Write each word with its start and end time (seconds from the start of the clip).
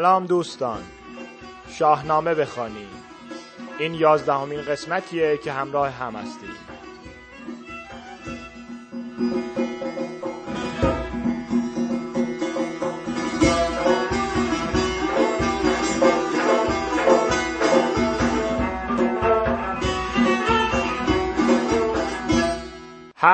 سلام 0.00 0.26
دوستان. 0.26 0.82
شاهنامه 1.68 2.34
بخوانیم. 2.34 2.88
این 3.78 3.94
یازدهمین 3.94 4.62
قسمتیه 4.62 5.36
که 5.36 5.52
همراه 5.52 5.90
هم 5.90 6.16
هستیم. 6.16 6.50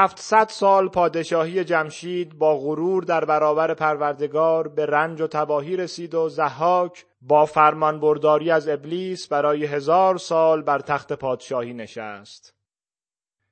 هفتصد 0.07 0.49
سال 0.49 0.89
پادشاهی 0.89 1.65
جمشید 1.65 2.39
با 2.39 2.59
غرور 2.59 3.03
در 3.03 3.25
برابر 3.25 3.75
پروردگار 3.75 4.69
به 4.69 4.87
رنج 4.87 5.21
و 5.21 5.27
تباهی 5.27 5.77
رسید 5.77 6.15
و 6.15 6.29
زحاک 6.29 7.07
با 7.21 7.47
فرمان 7.47 8.01
برداری 8.01 8.51
از 8.51 8.69
ابلیس 8.69 9.29
برای 9.29 9.65
هزار 9.65 10.19
سال 10.19 10.63
بر 10.63 10.79
تخت 10.79 11.13
پادشاهی 11.13 11.75
نشست. 11.75 12.55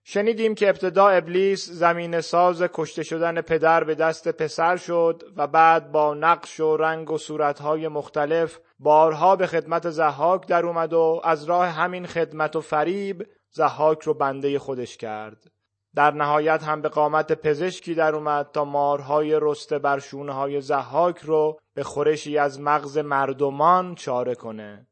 شنیدیم 0.05 0.55
که 0.55 0.69
ابتدا 0.69 1.09
ابلیس 1.09 1.71
زمین 1.71 2.21
ساز 2.21 2.63
کشته 2.63 3.03
شدن 3.03 3.41
پدر 3.41 3.85
به 3.85 3.95
دست 3.95 4.29
پسر 4.29 4.77
شد 4.77 5.23
و 5.37 5.47
بعد 5.47 5.93
با 5.93 6.15
نقش 6.15 6.61
و 6.61 6.77
رنگ 6.77 7.11
و 7.11 7.19
صورتهای 7.19 7.89
مختلف 7.89 8.59
بارها 8.79 9.37
به 9.37 9.47
خدمت 9.47 9.91
زحاک 9.91 10.47
در 10.47 10.67
اومد 10.67 10.93
و 10.93 11.21
از 11.25 11.45
راه 11.45 11.69
همین 11.69 12.07
خدمت 12.07 12.57
و 12.57 12.61
فریب 12.61 13.27
زحاک 13.51 14.03
رو 14.03 14.15
بنده 14.15 14.59
خودش 14.59 14.97
کرد. 14.97 15.55
در 15.97 16.11
نهایت 16.11 16.63
هم 16.63 16.83
به 16.83 16.89
قامت 16.89 17.33
پزشکی 17.33 17.95
در 17.95 18.15
اومد 18.15 18.51
تا 18.53 18.65
مارهای 18.65 19.39
رسته 19.43 19.79
بر 19.79 19.99
شونه 19.99 20.33
های 20.33 20.61
زحاک 20.61 21.19
رو 21.19 21.59
به 21.75 21.83
خورشی 21.83 22.39
از 22.39 22.61
مغز 22.61 22.99
مردمان 22.99 23.95
چاره 23.95 24.35
کنه. 24.35 24.87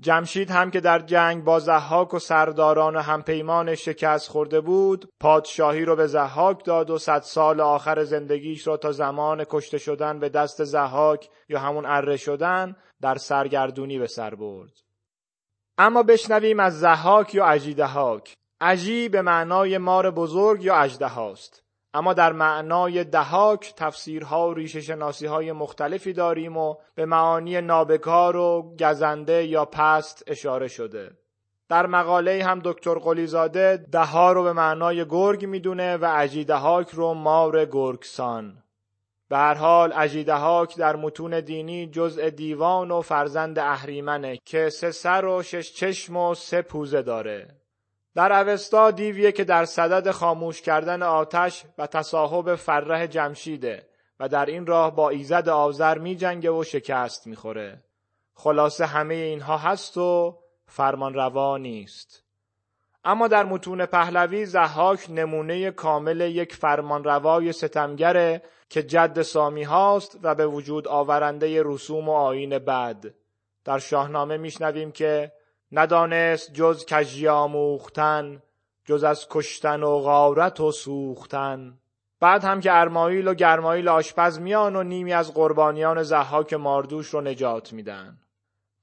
جمشید 0.00 0.50
هم 0.50 0.70
که 0.70 0.80
در 0.80 0.98
جنگ 0.98 1.44
با 1.44 1.58
زحاک 1.58 2.14
و 2.14 2.18
سرداران 2.18 2.96
و 2.96 3.00
همپیمانش 3.00 3.84
شکست 3.84 4.30
خورده 4.30 4.60
بود 4.60 5.08
پادشاهی 5.20 5.84
رو 5.84 5.96
به 5.96 6.06
زحاک 6.06 6.64
داد 6.64 6.90
و 6.90 6.98
صد 6.98 7.22
سال 7.22 7.60
آخر 7.60 8.04
زندگیش 8.04 8.66
را 8.66 8.76
تا 8.76 8.92
زمان 8.92 9.44
کشته 9.44 9.78
شدن 9.78 10.18
به 10.18 10.28
دست 10.28 10.64
زحاک 10.64 11.28
یا 11.48 11.58
همون 11.58 11.86
اره 11.86 12.16
شدن 12.16 12.76
در 13.02 13.14
سرگردونی 13.14 13.98
به 13.98 14.06
سر 14.06 14.34
برد 14.34 14.72
اما 15.78 16.02
بشنویم 16.02 16.60
از 16.60 16.80
زحاک 16.80 17.34
یا 17.34 17.46
اجیدهاک 17.46 18.36
اژی 18.60 19.08
به 19.08 19.22
معنای 19.22 19.78
مار 19.78 20.10
بزرگ 20.10 20.62
یا 20.62 20.76
اجده 20.76 21.06
هاست. 21.06 21.64
اما 21.94 22.14
در 22.14 22.32
معنای 22.32 23.04
دهاک 23.04 23.74
تفسیرها 23.76 24.50
و 24.50 24.54
ریشه 24.54 24.80
شناسی 24.80 25.26
های 25.26 25.52
مختلفی 25.52 26.12
داریم 26.12 26.56
و 26.56 26.74
به 26.94 27.06
معانی 27.06 27.60
نابکار 27.60 28.36
و 28.36 28.76
گزنده 28.80 29.44
یا 29.44 29.64
پست 29.64 30.24
اشاره 30.26 30.68
شده. 30.68 31.10
در 31.68 31.86
مقاله 31.86 32.44
هم 32.44 32.60
دکتر 32.64 32.94
قلیزاده 32.94 33.86
دها 33.92 34.32
رو 34.32 34.42
به 34.42 34.52
معنای 34.52 35.04
گرگ 35.08 35.46
می‌دونه 35.46 35.96
و 35.96 36.12
اجیدهاک 36.16 36.88
رو 36.88 37.14
مار 37.14 37.64
گرگسان. 37.64 38.62
به 39.28 39.36
هر 39.36 39.54
حال 39.54 39.92
اجیدهاک 39.96 40.76
در 40.76 40.96
متون 40.96 41.40
دینی 41.40 41.86
جزء 41.86 42.28
دیوان 42.28 42.90
و 42.90 43.00
فرزند 43.00 43.58
اهریمنه 43.58 44.38
که 44.44 44.68
سه 44.68 44.90
سر 44.90 45.24
و 45.24 45.42
شش 45.42 45.72
چشم 45.72 46.16
و 46.16 46.34
سه 46.34 46.62
پوزه 46.62 47.02
داره. 47.02 47.63
در 48.14 48.32
اوستا 48.32 48.90
دیویه 48.90 49.32
که 49.32 49.44
در 49.44 49.64
صدد 49.64 50.10
خاموش 50.10 50.62
کردن 50.62 51.02
آتش 51.02 51.64
و 51.78 51.86
تصاحب 51.86 52.54
فرح 52.54 53.06
جمشیده 53.06 53.88
و 54.20 54.28
در 54.28 54.46
این 54.46 54.66
راه 54.66 54.94
با 54.96 55.10
ایزد 55.10 55.48
آذر 55.48 55.98
می 55.98 56.16
جنگه 56.16 56.50
و 56.50 56.64
شکست 56.64 57.26
می‌خوره. 57.26 57.82
خلاصه 58.34 58.86
همه 58.86 59.14
اینها 59.14 59.58
هست 59.58 59.96
و 59.96 60.38
فرمان 60.66 61.14
روا 61.14 61.58
نیست. 61.58 62.24
اما 63.04 63.28
در 63.28 63.44
متون 63.44 63.86
پهلوی 63.86 64.46
زحاک 64.46 65.10
نمونه 65.10 65.70
کامل 65.70 66.20
یک 66.20 66.54
فرمان 66.54 67.04
روای 67.04 67.52
ستمگره 67.52 68.42
که 68.68 68.82
جد 68.82 69.22
سامی 69.22 69.62
هاست 69.62 70.18
و 70.22 70.34
به 70.34 70.46
وجود 70.46 70.88
آورنده 70.88 71.62
رسوم 71.64 72.08
و 72.08 72.12
آین 72.12 72.58
بد. 72.58 73.04
در 73.64 73.78
شاهنامه 73.78 74.36
میشنویم 74.36 74.92
که 74.92 75.32
ندانست 75.74 76.52
جز 76.52 76.84
کژی 76.84 77.28
آموختن 77.28 78.42
جز 78.84 79.04
از 79.04 79.26
کشتن 79.30 79.82
و 79.82 79.98
غارت 79.98 80.60
و 80.60 80.72
سوختن. 80.72 81.78
بعد 82.20 82.44
هم 82.44 82.60
که 82.60 82.72
ارمایل 82.72 83.28
و 83.28 83.34
گرمایل 83.34 83.88
آشپز 83.88 84.40
میان 84.40 84.76
و 84.76 84.82
نیمی 84.82 85.12
از 85.12 85.34
قربانیان 85.34 86.02
زحاک 86.02 86.54
ماردوش 86.54 87.06
رو 87.06 87.20
نجات 87.20 87.72
میدن. 87.72 88.18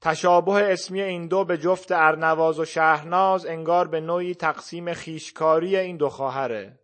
تشابه 0.01 0.51
اسمی 0.51 1.01
این 1.01 1.27
دو 1.27 1.45
به 1.45 1.57
جفت 1.57 1.91
ارنواز 1.91 2.59
و 2.59 2.65
شهرناز 2.65 3.45
انگار 3.45 3.87
به 3.87 3.99
نوعی 3.99 4.35
تقسیم 4.35 4.93
خیشکاری 4.93 5.77
این 5.77 5.97
دو 5.97 6.09
خواهره. 6.09 6.79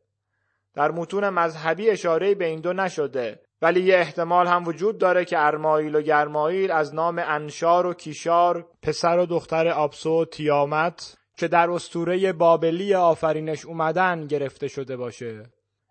در 0.73 0.91
متون 0.91 1.29
مذهبی 1.29 1.89
اشاره 1.89 2.35
به 2.35 2.45
این 2.45 2.59
دو 2.59 2.73
نشده. 2.73 3.46
ولی 3.61 3.81
یه 3.81 3.95
احتمال 3.95 4.47
هم 4.47 4.67
وجود 4.67 4.97
داره 4.97 5.25
که 5.25 5.39
ارمایل 5.39 5.95
و 5.95 6.01
گرمایل 6.01 6.71
از 6.71 6.95
نام 6.95 7.19
انشار 7.19 7.85
و 7.85 7.93
کیشار 7.93 8.65
پسر 8.81 9.17
و 9.17 9.25
دختر 9.25 9.67
آبسو 9.67 10.21
و 10.21 10.25
تیامت 10.25 11.17
که 11.37 11.47
در 11.47 11.69
استوره 11.69 12.33
بابلی 12.33 12.93
آفرینش 12.93 13.65
اومدن 13.65 14.27
گرفته 14.27 14.67
شده 14.67 14.97
باشه. 14.97 15.43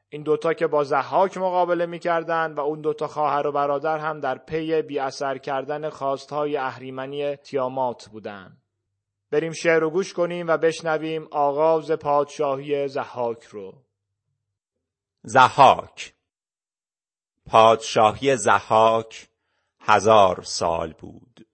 این 0.08 0.22
دوتا 0.22 0.54
که 0.54 0.66
با 0.66 0.84
زحاک 0.84 1.38
مقابله 1.38 1.86
می‌کردن 1.86 2.52
و 2.52 2.60
اون 2.60 2.80
دوتا 2.80 3.06
خواهر 3.06 3.46
و 3.46 3.52
برادر 3.52 3.98
هم 3.98 4.20
در 4.20 4.38
پی 4.38 4.82
بی 4.82 4.98
اثر 4.98 5.38
کردن 5.38 5.90
خواستهای 5.90 6.56
اهریمنی 6.56 7.36
تیامات 7.36 8.08
بودن. 8.08 8.56
بریم 9.30 9.52
شعر 9.52 9.80
رو 9.80 9.90
گوش 9.90 10.12
کنیم 10.12 10.46
و 10.48 10.56
بشنویم 10.56 11.28
آغاز 11.30 11.90
پادشاهی 11.90 12.88
زحاک 12.88 13.44
رو. 13.44 13.74
زحاک 15.22 16.15
پادشاهی 17.46 18.36
زحاک 18.36 19.28
هزار 19.80 20.42
سال 20.42 20.92
بود. 20.92 21.48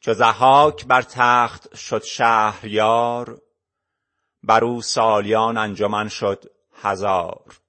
چو 0.00 0.14
زحاک 0.14 0.86
بر 0.86 1.02
تخت 1.02 1.76
شد 1.76 2.02
شهریار 2.02 3.42
بر 4.42 4.64
او 4.64 4.82
سالیان 4.82 5.56
انجمن 5.56 6.08
شد 6.08 6.44
هزار. 6.72 7.60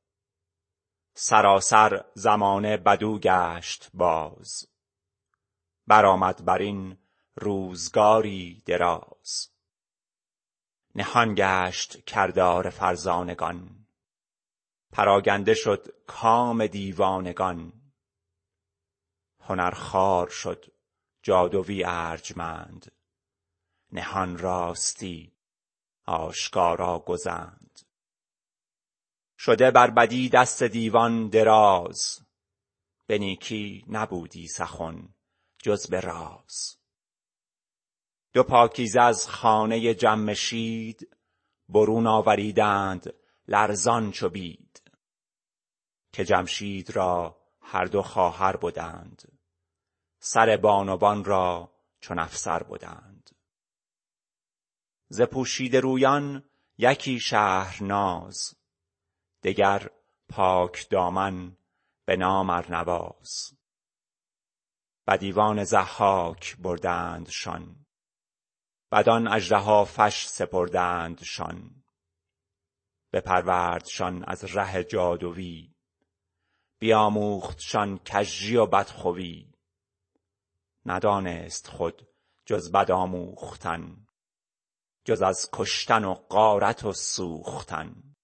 سراسر 1.14 2.06
زمانه 2.14 2.78
بدو 2.78 3.20
گشت 3.20 3.90
باز. 3.94 4.68
برآمد 5.88 6.46
بر 6.46 6.58
این 6.58 6.98
روزگاری 7.36 8.64
دراز. 8.66 9.50
نهان 10.96 11.36
گشت 11.38 12.06
کردار 12.06 12.70
فرزانگان. 12.70 13.79
پراگنده 14.92 15.54
شد 15.54 15.88
کام 16.08 16.68
دیوانگان. 16.68 17.74
هنرخوار 19.40 20.30
شد 20.30 20.66
جادوی 21.24 21.84
ارجمند. 21.86 22.92
نهان 23.92 24.38
راستی 24.38 25.34
آشکارا 26.06 27.00
گزند. 27.00 27.80
شده 29.38 29.72
بر 29.72 29.90
بدی 29.90 30.30
دست 30.30 30.64
دیوان 30.64 31.30
دراز. 31.30 32.20
به 33.08 33.18
نیکی 33.18 33.86
نبودی 33.88 34.48
سخن 34.48 35.10
جز 35.58 35.88
به 35.88 36.00
راز. 36.00 36.78
دو 38.34 38.44
پاکیزه 38.44 39.02
از 39.02 39.28
خانه 39.28 39.94
جمشید 39.94 41.18
برون 41.70 42.08
آوریدند 42.08 43.14
لرزان 43.48 44.12
چو 44.12 44.30
بید. 44.30 44.69
که 46.12 46.26
جمشید 46.26 46.96
را 46.96 47.42
هر 47.62 47.86
دو 47.86 48.02
خواهر 48.02 48.56
بودند 48.56 49.40
سر 50.20 50.58
بانوان 50.58 51.24
را 51.24 51.72
چون 52.00 52.20
افسر 52.20 52.64
بودند 52.64 53.36
ز 55.08 55.22
پوشیده 55.22 55.80
رویان 55.80 56.50
یکی 56.78 57.20
شهرناز 57.20 58.56
دگر 59.44 59.90
پاک 60.30 60.90
دامن 60.90 61.58
به 62.06 62.16
نام 62.16 62.50
ارنواز. 62.50 63.60
و 65.08 65.18
دیوان 65.18 65.64
ضحاک 65.64 66.58
بردندشان 66.58 67.86
بدان 68.92 69.28
اژدهافش 69.28 70.28
سپردندشان 70.28 71.84
بپروردشان 73.14 74.24
از 74.28 74.56
ره 74.56 74.84
جادوی 74.84 75.74
بیاموختشان 76.80 78.00
کژی 78.00 78.56
و 78.56 78.66
بدخوی. 78.66 79.54
ندانست 80.86 81.68
خود 81.68 82.08
جز 82.46 82.72
بد 82.72 82.92
آموختن 82.92 84.08
جز 85.06 85.22
از 85.22 85.50
کشتن 85.54 86.06
و 86.06 86.14
غارت 86.14 86.86
و 86.86 86.94
سوختن. 86.94 88.16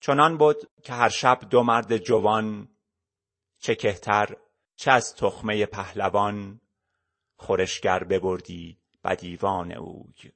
چنان 0.00 0.38
بود 0.38 0.56
که 0.82 0.92
هر 0.92 1.08
شب 1.08 1.40
دو 1.50 1.62
مرد 1.62 1.96
جوان 1.96 2.76
چه 3.58 3.74
کهتر 3.74 4.36
چه 4.76 4.90
از 4.90 5.14
تخمه 5.14 5.66
پهلوان 5.66 6.60
خورشگر 7.36 8.04
ببردی 8.04 8.78
بدیوان 9.04 9.72
اوی. 9.72 10.32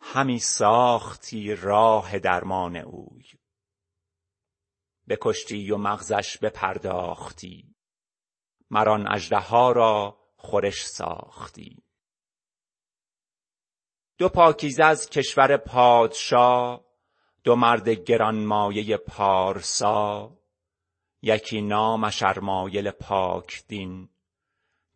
همی 0.00 0.38
ساختی 0.38 1.54
راه 1.54 2.18
درمان 2.18 2.76
اوی. 2.76 3.24
بکشتی 5.12 5.70
و 5.70 5.76
مغزش 5.76 6.38
بپرداختی. 6.38 7.74
مر 8.70 8.88
آن 8.88 9.12
اژدها 9.12 9.72
را 9.72 10.18
خورش 10.36 10.86
ساختی. 10.86 11.82
دو 14.18 14.28
پاکیزه 14.28 14.84
از 14.84 15.10
کشور 15.10 15.56
پادشا 15.56 16.80
دو 17.44 17.56
مرد 17.56 17.88
گرانمایه 17.88 18.96
پارسا 18.96 20.38
یکی 21.22 21.62
نامش 21.62 22.22
ارمایل 22.22 22.90
پاک 22.90 23.64
دین 23.68 24.08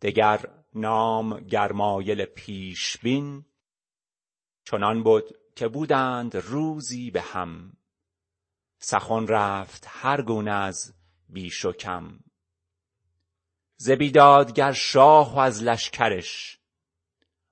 دگر 0.01 0.45
نام 0.73 1.39
گرمایل 1.39 2.25
پیش 2.25 2.97
بین 2.97 3.45
چنان 4.65 5.03
بد 5.03 5.23
که 5.55 5.67
بودند 5.67 6.35
روزی 6.35 7.11
به 7.11 7.21
هم. 7.21 7.76
سخن 8.79 9.27
رفت 9.27 9.85
هر 9.87 10.21
گونه 10.21 10.51
از 10.51 10.93
بیش 11.29 11.65
و 11.65 11.71
کم. 11.71 12.19
ز 13.77 13.89
بیدادگر 13.89 14.71
شاه 14.71 15.35
و 15.35 15.39
از 15.39 15.63
لشکرش 15.63 16.59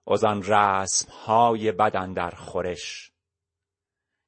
وز 0.08 0.24
آن 0.24 0.44
رسم 0.44 1.12
های 1.12 1.72
بد 1.72 1.96
اندر 1.96 2.30
خورش. 2.30 3.12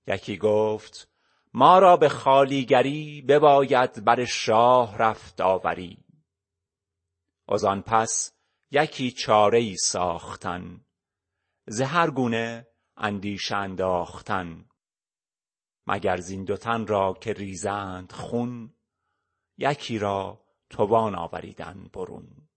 یکی 0.08 0.38
گفت 0.38 1.10
ما 1.54 1.80
را 1.80 1.98
به 1.98 2.10
خوالیگری 2.10 3.22
بباید 3.22 4.06
بر 4.06 4.26
شاه 4.26 4.98
رفت 4.98 5.42
آوری. 5.42 6.06
وز 7.50 7.64
آن 7.64 7.82
پس 7.82 8.34
یکی 8.72 9.12
چاره 9.12 9.60
ای 9.60 9.76
ساختن 9.78 10.86
ز 11.68 11.82
هر 11.82 12.10
گونه 12.10 12.68
اندیشه 12.98 13.56
انداختن. 13.56 14.67
مگر 15.88 16.18
زین 16.18 16.44
دو 16.44 16.58
تن 16.58 16.88
را 16.88 17.14
که 17.22 17.34
ریزند 17.34 18.12
خون؟ 18.12 18.74
یکی 19.58 20.00
را 20.00 20.42
توان 20.70 21.16
آوریدن 21.16 21.90
برون. 21.94 22.50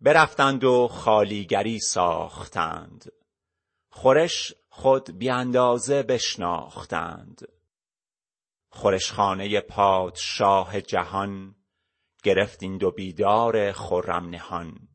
برفتند 0.00 0.64
و 0.64 0.88
خوالیگری 0.88 1.78
ساختند. 1.78 3.12
خورش 3.90 4.54
خود 4.68 5.18
بی 5.18 5.30
اندازه 5.30 6.02
بشناختند. 6.02 7.48
خورشخانه 8.70 9.60
پادشاه 9.60 10.80
جهان 10.80 11.54
گرفت 12.22 12.62
این 12.62 12.78
دو 12.78 12.90
بیدار 12.90 13.72
خرم 13.72 14.28
نهان 14.28 14.88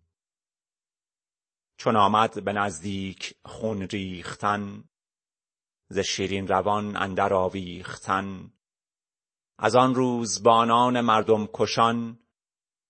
چون 1.78 1.96
آمد 1.96 2.44
به 2.44 2.54
نزدیک 2.54 3.36
خون 3.46 3.82
ریختن 3.82 4.84
ز 5.92 6.00
شیرین 6.00 6.48
روان 6.48 6.96
اندر 6.96 7.34
آویختن. 7.34 8.54
از 9.58 9.76
آن 9.76 9.96
روزبانان 9.96 11.02
مردم 11.02 11.48
کشان 11.54 12.20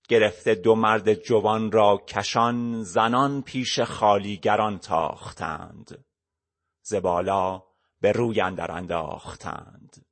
گرفته 0.08 0.56
دو 0.56 0.76
مرد 0.76 1.14
جوان 1.14 1.72
را 1.72 1.98
کشان 2.08 2.84
زنان 2.84 3.42
پیش 3.42 3.80
خوالیگران 3.80 4.80
تاختند. 4.80 6.06
ز 6.82 6.96
بالا 6.96 7.64
به 8.02 8.12
روی 8.12 8.42
اندر 8.42 8.72
انداختند. 8.72 10.06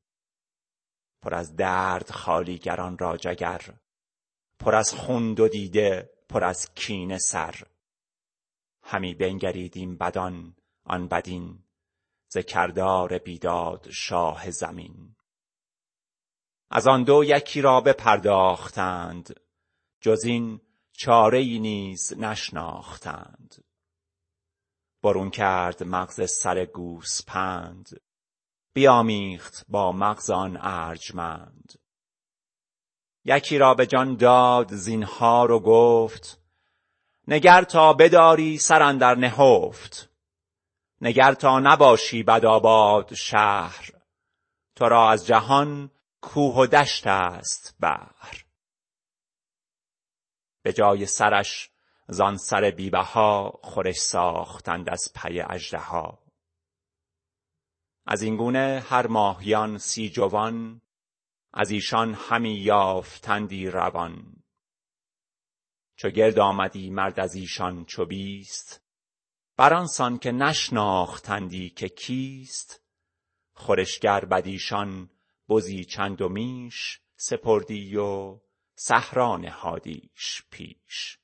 پر 1.21 1.35
از 1.35 1.55
درد 1.55 2.11
خوالیگران 2.11 2.97
را 2.97 3.17
جگر 3.17 3.61
پر 4.59 4.75
از 4.75 4.93
خون 4.93 5.33
دو 5.33 5.47
دیده 5.47 6.09
پر 6.29 6.43
از 6.43 6.73
کینه 6.73 7.17
سر. 7.17 7.63
همی 8.83 9.13
بنگرید 9.13 9.77
این 9.77 9.97
بدان 9.97 10.55
آن 10.83 11.07
بدین. 11.07 11.68
ز 12.31 12.37
کردار 12.37 13.17
بیداد 13.17 13.89
شاه 13.91 14.51
زمین. 14.51 15.15
از 16.71 16.87
آن 16.87 17.03
دو 17.03 17.23
یکی 17.23 17.61
را 17.61 17.81
بپرداختند 17.81 19.39
جز 20.01 20.23
این 20.23 20.61
چاره 20.93 21.37
ای 21.37 21.59
نیز 21.59 22.13
نشناختند. 22.17 23.63
برون 25.03 25.29
کرد 25.29 25.83
مغز 25.83 26.31
سر 26.31 26.65
گوسپند 26.65 28.01
بیامیخت 28.73 29.65
با 29.69 29.91
مغز 29.91 30.29
آن 30.29 30.57
ارجمند. 30.61 31.79
یکی 33.25 33.57
را 33.57 33.73
به 33.73 33.85
جان 33.85 34.15
داد 34.15 34.73
زینهار 34.73 35.51
و 35.51 35.59
گفت 35.59 36.41
نگر 37.27 37.63
تا 37.63 37.93
بداری 37.93 38.57
سر 38.57 38.81
اندر 38.81 39.15
نهفت. 39.15 40.08
نگر 41.01 41.33
تا 41.33 41.59
نباشی 41.59 42.23
بدآباد 42.23 43.13
شهر. 43.13 43.91
تو 44.75 44.85
را 44.89 45.11
از 45.11 45.27
جهان 45.27 45.91
کوه 46.21 46.55
و 46.55 46.65
دشت 46.65 47.07
است 47.07 47.75
بهر 47.79 48.45
به 50.61 50.73
جای 50.73 51.05
سرش 51.05 51.69
زان 52.07 52.37
سر 52.37 52.71
بی 52.71 52.89
بها 52.89 53.59
خورش 53.63 53.97
ساختند 53.97 54.89
از 54.89 55.13
پی 55.15 55.41
اژدها. 55.41 56.19
از 58.05 58.21
این 58.21 58.37
گونه 58.37 58.83
هر 58.89 59.07
ماهیان 59.07 59.77
سی 59.77 60.09
جوان 60.09 60.81
از 61.53 61.71
ایشان 61.71 62.13
همی 62.13 62.53
یافتندی 62.53 63.67
روان. 63.67 64.43
چو 65.95 66.09
گرد 66.09 66.39
آمدی 66.39 66.89
مرد 66.89 67.19
از 67.19 67.35
ایشان 67.35 67.85
چو 67.85 68.05
بیست 68.05 68.88
بر 69.59 69.73
آن 69.73 69.87
سان 69.87 70.17
که 70.17 70.31
نشناختندی 70.31 71.69
که 71.69 71.89
کیست. 71.89 72.81
خورشگر 73.53 74.25
بدیشان 74.25 75.09
بزی 75.49 75.85
چند 75.85 76.21
و 76.21 76.29
میش 76.29 77.01
سپردی 77.15 77.95
و 77.95 78.39
صحرا 78.75 79.37
نهادیش 79.37 80.43
پیش. 80.51 81.19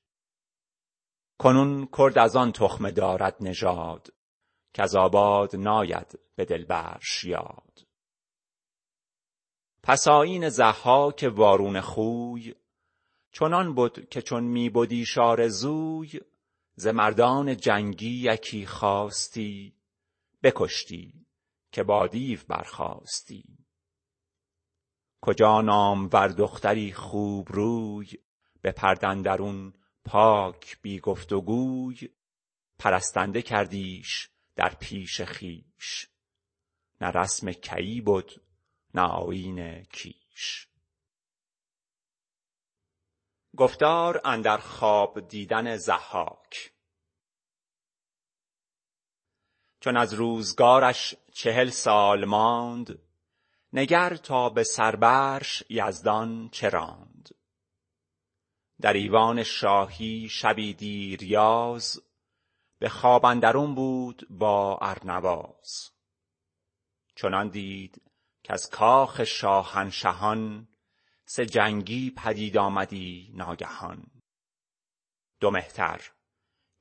کنون 1.39 1.89
کرد 1.97 2.17
از 2.17 2.35
آن 2.35 2.51
تخمه 2.51 2.91
دارد 2.91 3.35
نژاد 3.39 4.07
کز 4.73 4.95
آباد 4.95 5.55
ناید 5.55 6.19
به 6.35 6.45
دلبرش 6.45 7.23
یاد. 7.23 7.87
پس 9.83 10.07
آیین 10.07 10.49
ضحاک 10.49 11.31
وارونه 11.35 11.81
خوی 11.81 12.55
چنان 13.31 13.75
بد 13.75 14.09
که 14.09 14.21
چون 14.21 14.43
می 14.43 14.69
بدیش 14.69 15.17
آرزوی 15.17 16.19
ز 16.75 16.87
مردان 16.87 17.57
جنگی 17.57 18.31
یکی 18.31 18.65
خواستی 18.65 19.75
بکشتی 20.43 21.25
که 21.71 21.83
با 21.83 22.07
دیو 22.07 22.39
برخاستی. 22.47 23.57
کجا 25.21 25.61
نامور 25.61 26.27
دختری 26.27 26.93
خوب 26.93 27.51
روی 27.51 28.07
به 28.61 28.71
پرده 28.71 29.07
اندرون 29.07 29.73
پاک 30.05 30.81
بی 30.81 30.99
گفت 30.99 31.33
گوی 31.33 32.09
پرستنده 32.79 33.41
کردیش 33.41 34.29
در 34.55 34.75
پیش 34.79 35.21
خویش. 35.21 36.09
نه 37.01 37.07
رسم 37.07 37.51
کیی 37.51 38.01
بد 38.01 38.29
نه 38.93 39.01
آیین 39.01 39.83
کیش. 39.83 40.67
گفتار 43.57 44.21
اندر 44.25 44.57
خواب 44.57 45.27
دیدن 45.27 45.77
ضحاک. 45.77 46.71
چون 49.79 49.97
از 49.97 50.13
روزگارش 50.13 51.15
چهل 51.33 51.69
سال 51.69 52.25
ماند 52.25 52.99
نگر 53.73 54.15
تا 54.15 54.49
به 54.49 54.63
سر 54.63 54.95
برش 54.95 55.63
یزدان 55.69 56.49
چه 56.49 56.69
در 58.81 58.93
ایوان 58.93 59.43
شاهی 59.43 60.29
شبی 60.29 60.73
دیریاز 60.73 62.01
به 62.79 62.89
خواب 62.89 63.25
اندرون 63.25 63.75
بود 63.75 64.27
با 64.29 64.77
ارنواز. 64.81 65.91
چنان 67.15 67.49
دید 67.49 68.01
کز 68.43 68.69
کاخ 68.69 69.23
شاهنشهان 69.23 70.67
سه 71.25 71.45
جنگی 71.45 72.11
پدید 72.11 72.57
آمدی 72.57 73.31
ناگهان. 73.35 74.05
دو 75.39 75.51
مهتر 75.51 76.01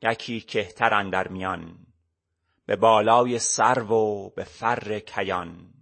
یکی 0.03 0.41
کهتر 0.41 0.95
اندر 0.95 1.29
میان. 1.29 1.87
به 2.67 2.77
بالای 2.77 3.39
سرو 3.39 3.89
و 3.89 4.31
به 4.31 4.45
فر 4.45 4.99
کیان. 4.99 5.75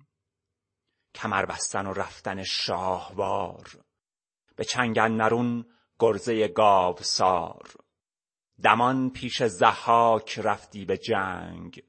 کمر 1.14 1.47
بستن 1.47 1.87
و 1.87 1.92
رفتن 1.92 2.42
شاهوار. 2.42 3.85
به 4.57 4.64
چنگ 4.64 4.99
اندرون 4.99 5.66
گرزه 5.99 6.49
گاوسار. 6.49 7.75
دمان 8.62 9.11
پیش 9.11 9.42
ضحاک 9.42 10.38
رفتی 10.38 10.85
به 10.85 10.99
جنگ. 10.99 11.83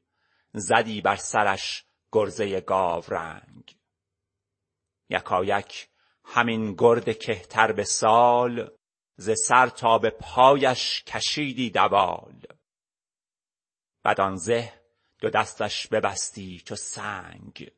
زدی 0.54 1.02
بر 1.02 1.16
سرش 1.16 1.86
گرزه 2.12 2.62
گاورنگ. 2.62 3.78
یکایک 5.10 5.93
همین 6.26 6.76
گرد 6.78 7.18
کهتر 7.18 7.72
به 7.72 7.84
سال 7.84 8.72
ز 9.16 9.32
سر 9.48 9.68
تا 9.68 9.98
به 9.98 10.10
پایش 10.10 11.04
کشیدی 11.04 11.70
دوال. 11.70 12.44
بدان 14.06 14.36
زه 14.36 14.74
دو 15.20 15.30
دستش 15.30 15.88
ببستی 15.88 16.60
چو 16.66 16.76
سنگ 16.76 17.72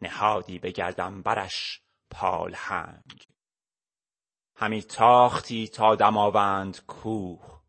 نهادی 0.00 0.58
به 0.58 0.70
گردن 0.70 1.22
برش 1.22 1.82
پالهنگ 2.10 3.26
همی 4.56 4.82
تاختی 4.82 5.68
تا 5.68 5.96
دماوند 5.96 6.86
کوه 6.86 7.62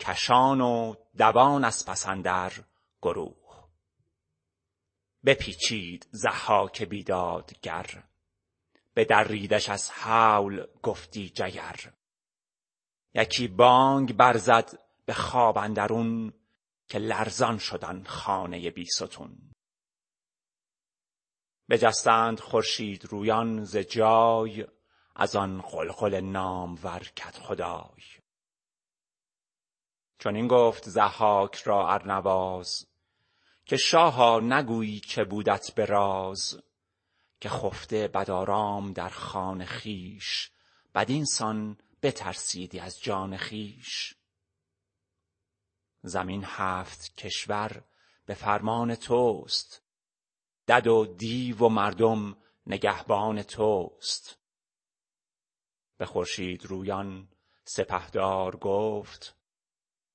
کشان 0.00 0.60
و 0.60 0.94
دوان 1.18 1.64
از 1.64 1.86
پس 1.86 2.08
اندر 2.08 2.52
گروه. 3.02 3.68
بپیچید 5.24 6.08
ضحاک 6.12 6.82
بیدادگر. 6.82 8.04
بدریدش 8.96 9.68
از 9.68 9.90
هول 9.90 10.66
گفتی 10.82 11.28
جگر. 11.28 11.92
یکی 13.14 13.48
بانگ 13.48 14.16
برزد 14.16 14.78
به 15.06 15.14
خواب 15.14 15.58
اندرون 15.58 16.32
که 16.88 16.98
لرزان 16.98 17.58
شد 17.58 17.84
آن 17.84 18.04
خانه 18.04 18.70
بیستون 18.70 19.52
بجستند 21.70 22.40
خورشید 22.40 23.04
رویان 23.04 23.64
ز 23.64 23.76
جای 23.76 24.66
از 25.16 25.36
آن 25.36 25.60
غلغل 25.60 26.20
نامور 26.20 26.98
کدخدای 26.98 28.02
چنین 30.18 30.48
گفت 30.48 30.88
ضحاک 30.88 31.56
را 31.56 31.88
ارنواز 31.88 32.86
که 33.64 33.76
شاها 33.76 34.40
نگویی 34.40 35.00
چه 35.00 35.24
بودت 35.24 35.74
به 35.74 35.84
راز. 35.84 36.62
که 37.42 37.48
خفته 37.48 38.08
بدآرام 38.08 38.92
در 38.92 39.08
خان 39.08 39.64
خویش 39.64 40.50
بدین 40.94 41.24
سان 41.24 41.78
بترسیدی 42.02 42.80
از 42.80 43.00
جان 43.00 43.36
خویش 43.36 44.14
زمین 46.02 46.44
هفت 46.46 47.16
کشور 47.16 47.84
به 48.26 48.34
فرمان 48.34 48.94
توست. 48.94 49.82
دد 50.68 50.86
و 50.86 51.06
دیو 51.06 51.58
و 51.58 51.68
مردم 51.68 52.36
نگهبان 52.66 53.42
توست. 53.42 54.38
به 55.96 56.06
خورشید 56.06 56.66
رویان 56.66 57.28
سپهدار 57.64 58.56
گفت 58.56 59.36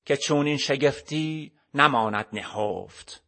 که 0.06 0.18
چون 0.18 0.58
شگفتی 0.58 1.58
نماند 1.74 2.28
نهفت. 2.34 3.24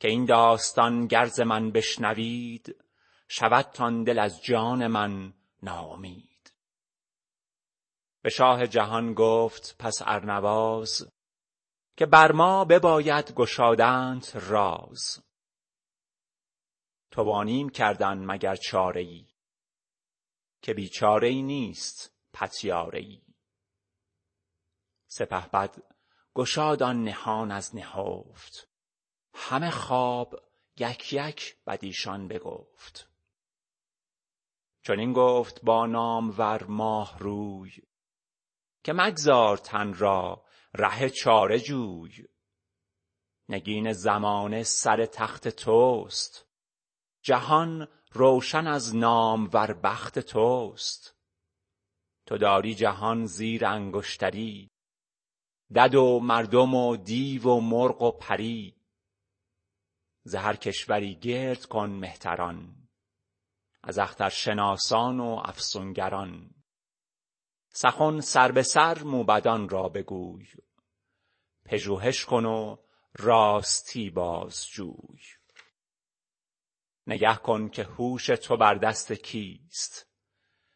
که 0.00 0.08
این 0.08 0.24
داستان 0.24 1.06
گر 1.06 1.26
ز 1.26 1.40
من 1.40 1.70
بشنوید 1.70 2.85
شودتان 3.28 4.04
دل 4.04 4.18
از 4.18 4.42
جان 4.42 4.86
من 4.86 5.34
ناامید. 5.62 6.52
به 8.22 8.30
شاه 8.30 8.66
جهان 8.66 9.14
گفت 9.14 9.76
پس 9.78 9.94
ارنواز 10.00 11.12
که 11.96 12.06
بر 12.06 12.32
ما 12.32 12.64
بباید 12.64 13.34
گشادنت 13.34 14.36
راز. 14.36 15.22
توانیم 17.10 17.68
کردن 17.68 18.24
مگر 18.24 18.56
چاره 18.56 19.00
ای 19.00 19.26
که 20.62 20.74
بیچاره 20.74 21.28
ای 21.28 21.42
نیست 21.42 22.14
پتیاره 22.32 22.98
ای 22.98 23.22
سپهبد 25.06 25.82
گشاد 26.34 26.82
آن 26.82 27.04
نهان 27.04 27.50
از 27.50 27.76
نهفت. 27.76 28.68
همه 29.34 29.70
خواب 29.70 30.42
یک 30.78 31.12
یک 31.12 31.56
بدیشان 31.66 32.28
بگفت. 32.28 33.15
چنین 34.86 35.12
گفت 35.12 35.62
با 35.62 35.86
نامور 35.86 36.64
ماه 36.64 37.18
روی 37.18 37.72
که 38.84 38.92
مگذار 38.92 39.56
تن 39.56 39.94
را 39.94 40.44
ره 40.74 41.10
چاره 41.10 41.60
جوی. 41.60 42.24
نگین 43.48 43.92
زمانه 43.92 44.62
سر 44.62 45.06
تخت 45.06 45.48
توست 45.48 46.46
جهان 47.22 47.88
روشن 48.12 48.66
از 48.66 48.96
نامور 48.96 49.72
بخت 49.72 50.18
توست. 50.18 51.16
تو 52.26 52.38
داری 52.38 52.74
جهان 52.74 53.26
زیر 53.26 53.66
انگشتری 53.66 54.70
دد 55.74 55.94
و 55.94 56.20
مردم 56.20 56.74
و 56.74 56.96
دیو 56.96 57.42
و 57.48 57.60
مرغ 57.60 58.02
و 58.02 58.10
پری. 58.10 58.76
ز 60.24 60.34
هر 60.34 60.56
کشوری 60.56 61.14
گرد 61.14 61.64
کن 61.64 61.90
مهتران. 61.90 62.85
از 63.86 63.98
اخترشناسان 63.98 65.20
و 65.20 65.42
افسونگران. 65.44 66.50
سخن 67.68 68.20
سر 68.20 68.52
به 68.52 68.62
سر 68.62 69.02
موبدان 69.02 69.68
را 69.68 69.88
بگوی. 69.88 70.46
پژوهش 71.64 72.24
کن 72.24 72.44
و 72.44 72.76
راستی 73.14 74.10
بازجوی. 74.10 75.20
نگه 77.06 77.36
کن 77.36 77.68
که 77.68 77.84
هوش 77.84 78.26
تو 78.26 78.56
بر 78.56 78.74
دست 78.74 79.12
کیست. 79.12 80.06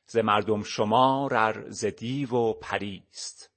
ز 0.07 0.17
مردم 0.17 0.63
شمار 0.63 1.35
ار 1.35 1.71
ز 1.71 1.85
دیو 1.85 2.35
و 2.35 2.53
پریست. 2.53 3.51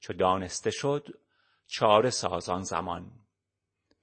چو 0.00 0.12
دانسته 0.12 0.70
شد 0.70 1.20
چاره 1.66 2.10
ساز 2.10 2.48
آن 2.48 2.62
زمان 2.62 3.26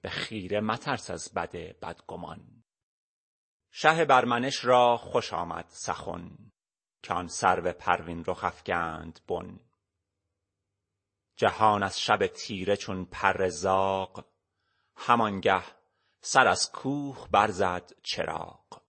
به 0.00 0.08
خیره 0.08 0.60
مترس 0.60 1.10
از 1.10 1.32
بد 1.34 1.52
بدگمان. 1.52 2.59
شه 3.70 4.04
برمنش 4.04 4.64
را 4.64 4.96
خوش 4.96 5.32
آمد 5.32 5.66
سخن 5.68 6.52
که 7.02 7.14
آن 7.14 7.28
سرو 7.28 7.72
پروین 7.72 8.24
رخ 8.26 8.44
افگند 8.44 9.20
بن. 9.28 9.60
جهان 11.36 11.82
از 11.82 12.00
شب 12.00 12.26
تیره 12.26 12.76
چون 12.76 13.04
پر 13.04 13.48
زاغ 13.48 14.24
همانگه 14.96 15.62
سر 16.20 16.46
از 16.46 16.72
کوه 16.72 17.28
برزد 17.30 17.92
چراغ. 18.02 18.82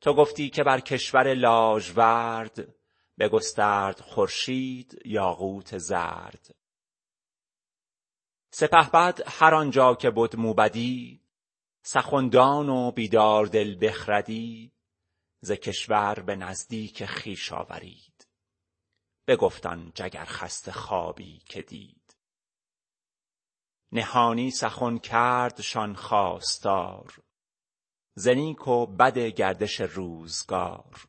تو 0.00 0.14
گفتی 0.14 0.50
که 0.50 0.64
بر 0.64 0.80
کشور 0.80 1.34
لاژورد 1.34 2.74
بگسترد 3.18 4.00
خورشید 4.00 5.02
یاقوت 5.04 5.78
زرد. 5.78 6.54
سپهبد 8.50 9.20
هر 9.26 9.54
آنجا 9.54 9.94
که 9.94 10.10
بد 10.10 10.36
موبدی 10.36 11.27
سخندان 11.90 12.68
و 12.68 12.90
بیداردل 12.90 13.86
بخردی 13.86 14.72
ز 15.40 15.52
کشور 15.52 16.20
به 16.20 16.36
نزدیک 16.36 17.06
خویش 17.06 17.52
آورید. 17.52 18.28
بگفت 19.26 19.66
آن 19.66 19.92
جگرخسته 19.94 20.72
خوابی 20.72 21.38
که 21.38 21.62
دید. 21.62 22.16
نهانی 23.92 24.50
سخن 24.50 24.98
کردشان 24.98 25.94
خواستار 25.94 27.22
ز 28.14 28.28
نیک 28.28 28.68
و 28.68 28.86
بد 28.86 29.18
گردش 29.18 29.80
روزگار. 29.80 31.08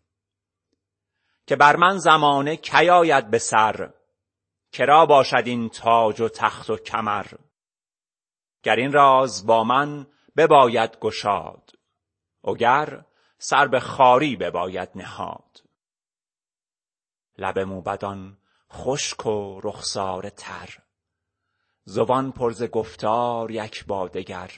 که 1.47 1.55
بر 1.55 1.75
من 1.75 1.97
زمانه 1.97 2.55
کی 2.55 2.89
آید 2.89 3.29
به 3.29 3.39
سر؟ 3.39 3.93
که 4.71 4.85
را 4.85 5.05
باشد 5.05 5.43
این 5.45 5.69
تاج 5.69 6.21
و 6.21 6.29
تخت 6.29 6.69
و 6.69 6.77
کمر؟ 6.77 7.27
گر 8.63 8.75
این 8.75 8.91
راز 8.91 9.45
با 9.45 9.63
من 9.63 10.07
بباید 10.39 10.99
گشاد. 10.99 11.71
وگر 12.43 13.05
سر 13.37 13.67
به 13.67 13.79
خواری 13.79 14.35
بباید 14.35 14.89
نهاد. 14.95 15.63
لب 17.37 17.59
موبدان 17.59 18.37
خشک 18.71 19.25
و 19.25 19.59
رخساره 19.63 20.29
تر. 20.29 20.77
زبان 21.83 22.31
پر 22.31 22.51
ز 22.51 22.63
گفتار 22.63 23.51
یک 23.51 23.85
با 23.85 24.07
دگر. 24.07 24.51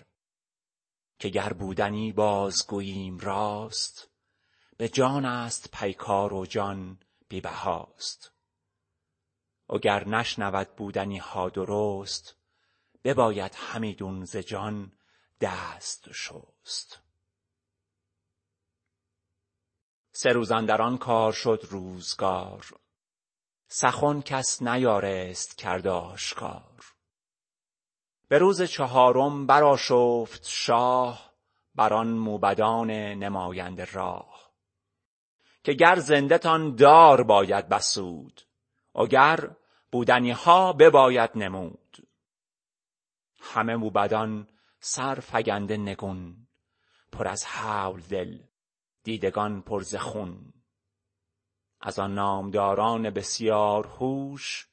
که 1.20 1.30
گر 1.30 1.54
بودنی 1.54 2.12
بازگوییم 2.12 3.20
راست 3.20 4.10
به 4.78 4.90
جان 4.90 5.26
است 5.26 5.72
پیکار 5.72 6.34
و 6.34 6.46
جان 6.46 7.00
بی 7.30 7.42
بهاست. 7.42 8.32
وگر 9.70 10.08
نشنود 10.08 10.76
بودنی 10.76 11.18
ها 11.18 11.50
درست 11.50 12.36
بباید 13.04 13.56
همیدون 13.56 14.26
ز 14.26 14.38
جان 14.38 14.92
دست 15.42 16.12
شست. 16.12 17.00
سه 20.12 20.30
روز 20.32 20.52
اندر 20.52 20.82
آن 20.82 20.98
کار 20.98 21.32
شد 21.32 21.68
روزگار. 21.70 22.66
سخن 23.68 24.22
کس 24.22 24.62
نیارست 24.62 25.58
کرد 25.58 25.88
آشکار. 25.88 26.86
به 28.28 28.38
روز 28.38 28.62
چهارم 28.62 29.48
برآشفت 29.48 30.48
شاه 30.48 31.34
بر 31.76 31.94
آن 31.94 32.08
موبدان 32.08 32.92
نماینده 32.92 33.86
راه. 33.86 34.52
که 35.64 35.74
گر 35.74 35.96
زنده 36.00 36.38
تان 36.38 36.76
دار 36.76 37.24
باید 37.24 37.70
بسود 37.70 38.42
وگر 38.96 39.56
بودنی 39.92 40.32
ها 40.32 40.74
بباید 40.74 41.30
نمود. 41.36 42.08
همه 43.42 43.76
موبدان 43.76 44.48
سر 44.84 45.20
فگنده 45.20 45.78
نگون 45.78 46.48
پر 47.12 47.28
از 47.28 47.44
هول 47.44 48.02
دل 48.02 48.44
دیدگان 49.04 49.62
پر 49.62 49.82
ز 49.82 49.96
خون. 49.96 50.54
از 51.82 52.00
آن 52.00 52.14
نامداران 52.14 53.10
بسیار 53.10 53.88
هوش 53.88 54.68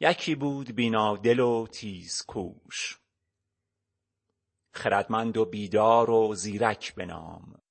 یکی 0.00 0.34
بود 0.34 0.72
بینادل 0.72 1.40
و 1.40 1.66
تیزکوش 1.66 2.98
خردمند 4.70 5.36
و 5.36 5.44
بیدار 5.44 6.10
و 6.10 6.34
زیرک 6.34 6.94
به 6.94 7.06
نام 7.06 7.62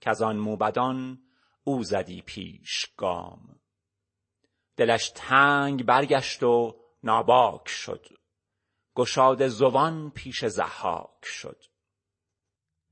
کز 0.00 0.22
آن 0.22 0.36
موبدان 0.36 1.22
او 1.64 1.84
زدی 1.84 2.22
پیش 2.22 2.86
گام. 2.96 3.60
دلش 4.76 5.12
تنگ 5.14 5.84
برگشت 5.84 6.42
و 6.42 6.80
ناباک 7.02 7.68
شد. 7.68 8.23
گشاده 8.94 9.48
زبان 9.48 10.10
پیش 10.10 10.44
ضحاک 10.44 11.24
شد. 11.24 11.64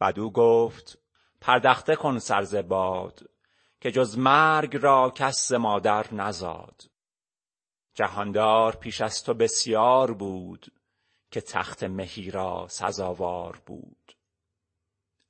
بدو 0.01 0.31
گفت 0.31 0.99
پردخته 1.41 1.97
کن 1.97 2.19
سر 2.19 2.43
ز 2.43 2.55
باد 2.55 3.21
که 3.81 3.91
جز 3.91 4.19
مرگ 4.19 4.77
را 4.77 5.13
کس 5.17 5.53
مادر 5.53 6.15
نزاد. 6.15 6.83
جهاندار 7.95 8.77
پیش 8.77 9.01
از 9.01 9.25
تو 9.25 9.35
بسیار 9.35 10.15
بود 10.15 10.73
که 11.31 11.41
تخت 11.41 11.85
مهی 11.85 12.31
را 12.31 12.67
سزاوار 12.71 13.63
بود. 13.67 14.13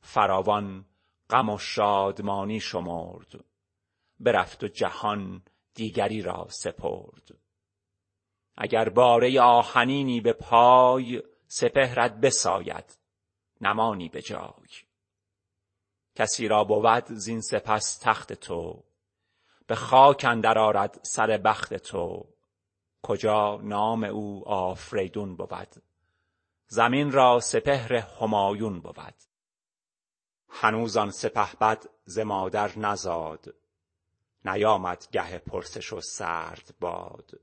فراوان 0.00 0.86
غم 1.30 1.48
و 1.48 1.58
شادمانی 1.58 2.60
شمرد 2.60 3.44
برفت 4.20 4.64
و 4.64 4.68
جهان 4.68 5.44
دیگری 5.74 6.22
را 6.22 6.46
سپرد. 6.50 7.38
اگر 8.56 8.88
باره 8.88 9.40
آهنینی 9.40 10.20
به 10.20 10.32
پای 10.32 11.22
سپهرت 11.46 12.12
بساید 12.14 12.98
نمانی 13.60 14.08
به 14.08 14.22
جای. 14.22 14.68
کسی 16.14 16.48
را 16.48 16.64
بود 16.64 17.04
زین 17.06 17.40
سپس 17.40 17.98
تخت 17.98 18.32
تو 18.32 18.84
به 19.66 19.74
خاک 19.74 20.24
اندر 20.28 20.58
آرد 20.58 21.00
سر 21.02 21.38
بخت 21.38 21.74
تو. 21.74 22.26
کجا 23.02 23.56
نام 23.62 24.04
او 24.04 24.48
آفریدون 24.48 25.36
بود؟ 25.36 25.82
زمین 26.66 27.12
را 27.12 27.40
سپهر 27.40 27.94
همایون 27.94 28.80
بود. 28.80 29.14
هنوز 30.48 30.96
آن 30.96 31.10
سپهبد 31.10 31.84
ز 32.04 32.18
مادر 32.18 32.78
نزاد. 32.78 33.54
نیامد 34.44 35.08
گه 35.12 35.38
پرسش 35.38 35.92
و 35.92 36.00
سرد 36.00 36.74
باد. 36.80 37.40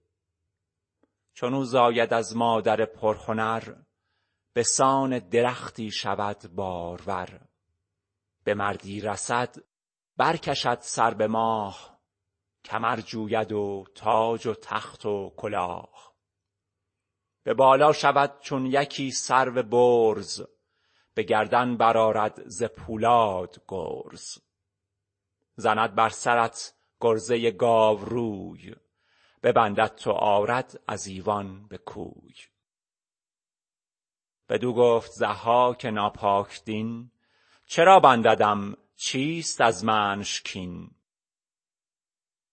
چون 1.39 1.63
زاید 1.63 2.13
از 2.13 2.35
مادر 2.35 2.85
پرهنر 2.85 3.75
به 4.53 4.63
سان 4.63 5.19
درختی 5.19 5.91
شود 5.91 6.55
بارور. 6.55 7.41
به 8.43 8.53
مردی 8.53 9.01
رسد 9.01 9.55
برکشد 10.17 10.77
سر 10.81 11.13
به 11.13 11.27
ماه 11.27 11.99
کمر 12.65 13.01
جوید 13.01 13.51
و 13.51 13.85
تاج 13.95 14.47
و 14.47 14.53
تخت 14.53 15.05
و 15.05 15.33
کلاه. 15.37 16.15
به 17.43 17.53
بالا 17.53 17.93
شود 17.93 18.39
چون 18.41 18.65
یکی 18.65 19.11
سرو 19.11 19.63
برز 19.63 20.41
به 21.13 21.23
گردن 21.23 21.77
برآرد 21.77 22.49
ز 22.49 22.63
پولاد 22.63 23.63
گرز. 23.67 24.37
زند 25.55 25.95
بر 25.95 26.09
سرت 26.09 26.73
گرزه 27.01 27.51
گاوروی 27.51 28.75
ببندد 29.43 29.95
تو 29.95 30.11
آرد 30.11 30.79
از 30.87 31.07
ایوان 31.07 31.67
به 31.67 31.77
کوی. 31.77 32.33
بدو 34.49 34.73
گفت 34.73 35.11
ضحاک 35.11 35.85
ناپاک 35.85 36.63
دین 36.63 37.11
چرا 37.65 37.99
بنددم؟ 37.99 38.77
چیست 38.95 39.61
از 39.61 39.85
منش 39.85 40.41
کین 40.41 40.91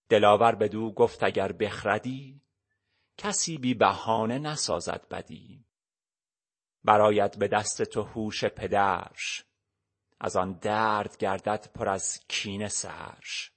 دلاور 0.08 0.54
بدو 0.54 0.92
گفت 0.92 1.22
اگر 1.22 1.52
بخردی 1.52 2.40
کسی 3.18 3.58
بی 3.58 3.74
بهانه 3.74 4.38
نسازد 4.38 5.06
بدی. 5.10 5.64
برآید 6.84 7.38
به 7.38 7.48
دست 7.48 7.82
تو 7.82 8.02
هوش 8.02 8.44
پدرش 8.44 9.44
از 10.20 10.36
آن 10.36 10.52
درد 10.52 11.16
گردد 11.16 11.70
پر 11.74 11.88
از 11.88 12.20
کینه 12.28 12.68
سرش. 12.68 13.52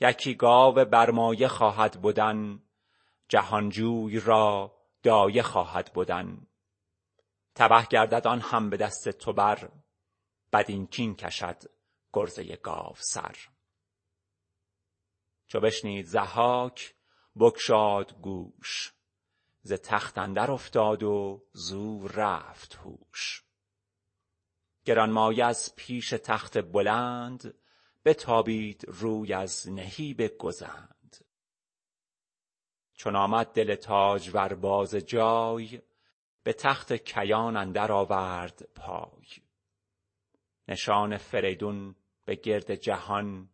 یکی 0.00 0.34
گاو 0.34 0.74
برمایه 0.74 1.48
خواهد 1.48 2.02
بدن 2.02 2.62
جهانجوی 3.28 4.20
را 4.20 4.76
دایه 5.02 5.42
خواهد 5.42 5.92
بدن. 5.92 6.46
تبه 7.54 7.86
گردد 7.90 8.26
آن 8.26 8.40
هم 8.40 8.70
به 8.70 8.76
دست 8.76 9.08
تو 9.08 9.32
بر 9.32 9.70
بدین 10.52 10.86
کین 10.86 11.14
کشد 11.14 11.62
گرزه 12.12 12.56
گاو 12.56 12.94
سر. 12.96 13.36
چو 15.46 15.60
بشنید 15.60 16.06
ضحاک 16.06 16.94
بگشاد 17.36 18.20
گوش 18.20 18.92
ز 19.62 19.72
تخت 19.72 20.18
اندر 20.18 20.50
افتاد 20.50 21.02
و 21.02 21.46
زو 21.52 22.08
رفت 22.08 22.74
هوش. 22.74 23.44
گرانمایه 24.84 25.44
از 25.44 25.76
پیش 25.76 26.10
تخت 26.10 26.58
بلند 26.58 27.54
بتابید 28.04 28.84
روی 28.88 29.32
از 29.32 29.68
نهیب 29.72 30.38
گزند. 30.38 31.24
چون 32.94 33.16
آمد 33.16 33.46
دل 33.46 33.74
تاجور 33.74 34.54
باز 34.54 34.94
جای 34.94 35.82
به 36.42 36.52
تخت 36.52 36.92
کیان 36.92 37.56
اندر 37.56 37.92
آورد 37.92 38.68
پای. 38.74 39.26
نشان 40.68 41.16
فریدون 41.16 41.94
به 42.24 42.34
گرد 42.34 42.74
جهان 42.74 43.48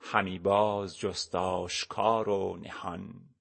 همی 0.00 0.38
باز 0.38 0.98
جست 0.98 1.34
آشکار 1.34 2.28
و 2.28 2.56
نهان. 2.56 3.34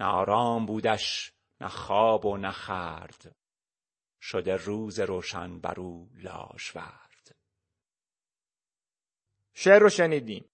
نه 0.00 0.06
آرام 0.06 0.66
بودش 0.66 1.32
نه 1.60 1.68
خواب 1.68 2.26
و 2.26 2.36
نه 2.36 2.52
خورد 2.52 3.36
شده 4.20 4.56
روز 4.56 5.00
روشن 5.00 5.58
بر 5.60 5.80
او 5.80 6.10
لاژورد. 6.14 7.05
شعر 9.58 9.78
رو 9.78 9.88
شنیدیم. 9.88 10.44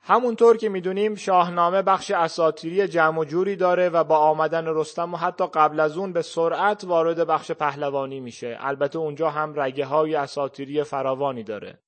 همونطور 0.00 0.56
که 0.56 0.68
می‌دونیم 0.68 1.14
شاهنامه 1.14 1.82
بخش 1.82 2.10
اساتیری 2.10 2.88
جمع 2.88 3.18
و 3.18 3.24
جوری 3.24 3.56
داره 3.56 3.88
و 3.88 4.04
با 4.04 4.16
آمدن 4.16 4.66
رستم 4.66 5.14
و 5.14 5.16
حتی 5.16 5.46
قبل 5.46 5.80
از 5.80 5.96
اون 5.96 6.12
به 6.12 6.22
سرعت 6.22 6.84
وارد 6.84 7.26
بخش 7.26 7.50
پهلوانی 7.50 8.20
میشه. 8.20 8.56
البته 8.60 8.98
اونجا 8.98 9.30
هم 9.30 9.60
رگه 9.60 9.84
های 9.84 10.14
اساتیری 10.14 10.82
فراوانی 10.82 11.42
داره. 11.42 11.78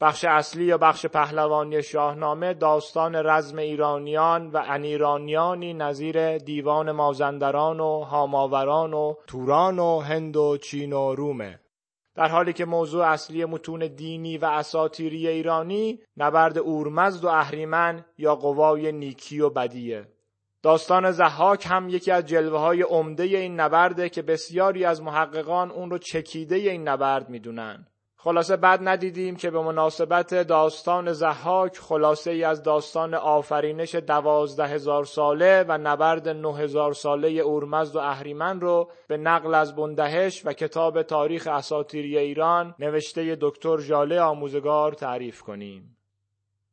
بخش 0.00 0.24
اصلی 0.24 0.64
یا 0.64 0.78
بخش 0.78 1.06
پهلوانی 1.06 1.82
شاهنامه 1.82 2.54
داستان 2.54 3.14
رزم 3.14 3.58
ایرانیان 3.58 4.50
و 4.50 4.62
انیرانیانی 4.66 5.74
نظیر 5.74 6.38
دیوان 6.38 6.92
مازندران 6.92 7.80
و 7.80 8.00
هاماوران 8.00 8.94
و 8.94 9.14
توران 9.26 9.78
و 9.78 10.00
هند 10.00 10.36
و 10.36 10.56
چین 10.56 10.92
و 10.92 11.14
رومه 11.14 11.60
در 12.18 12.28
حالی 12.28 12.52
که 12.52 12.64
موضوع 12.64 13.06
اصلی 13.06 13.44
متون 13.44 13.86
دینی 13.86 14.38
و 14.38 14.44
اساتیری 14.44 15.28
ایرانی 15.28 16.00
نبرد 16.16 16.58
اورمزد 16.58 17.24
و 17.24 17.28
اهریمن 17.28 18.04
یا 18.18 18.34
قوای 18.34 18.92
نیکی 18.92 19.40
و 19.40 19.50
بدیه. 19.50 20.08
داستان 20.62 21.10
زحاک 21.10 21.66
هم 21.66 21.88
یکی 21.88 22.10
از 22.10 22.26
جلوه 22.26 22.58
های 22.58 22.82
عمده 22.82 23.22
این 23.22 23.60
نبرده 23.60 24.08
که 24.08 24.22
بسیاری 24.22 24.84
از 24.84 25.02
محققان 25.02 25.70
اون 25.70 25.90
رو 25.90 25.98
چکیده 25.98 26.56
این 26.56 26.88
نبرد 26.88 27.30
می‌دونن. 27.30 27.86
خلاصه 28.20 28.56
بعد 28.56 28.88
ندیدیم 28.88 29.36
که 29.36 29.50
به 29.50 29.60
مناسبت 29.60 30.34
داستان 30.34 31.12
زحاک 31.12 31.78
خلاصه 31.78 32.30
ای 32.30 32.44
از 32.44 32.62
داستان 32.62 33.14
آفرینش 33.14 33.94
دوازده 33.94 34.66
هزار 34.66 35.04
ساله 35.04 35.64
و 35.68 35.78
نبرد 35.78 36.28
نه 36.28 36.56
هزار 36.56 36.92
ساله 36.92 37.28
اورمزد 37.28 37.96
و 37.96 37.98
اهریمن 37.98 38.60
رو 38.60 38.90
به 39.08 39.16
نقل 39.16 39.54
از 39.54 39.76
بندهش 39.76 40.42
و 40.46 40.52
کتاب 40.52 41.02
تاریخ 41.02 41.46
اساتیری 41.46 42.18
ایران 42.18 42.74
نوشته 42.78 43.38
دکتر 43.40 43.78
ژاله 43.78 44.20
آموزگار 44.20 44.92
تعریف 44.92 45.42
کنیم. 45.42 45.96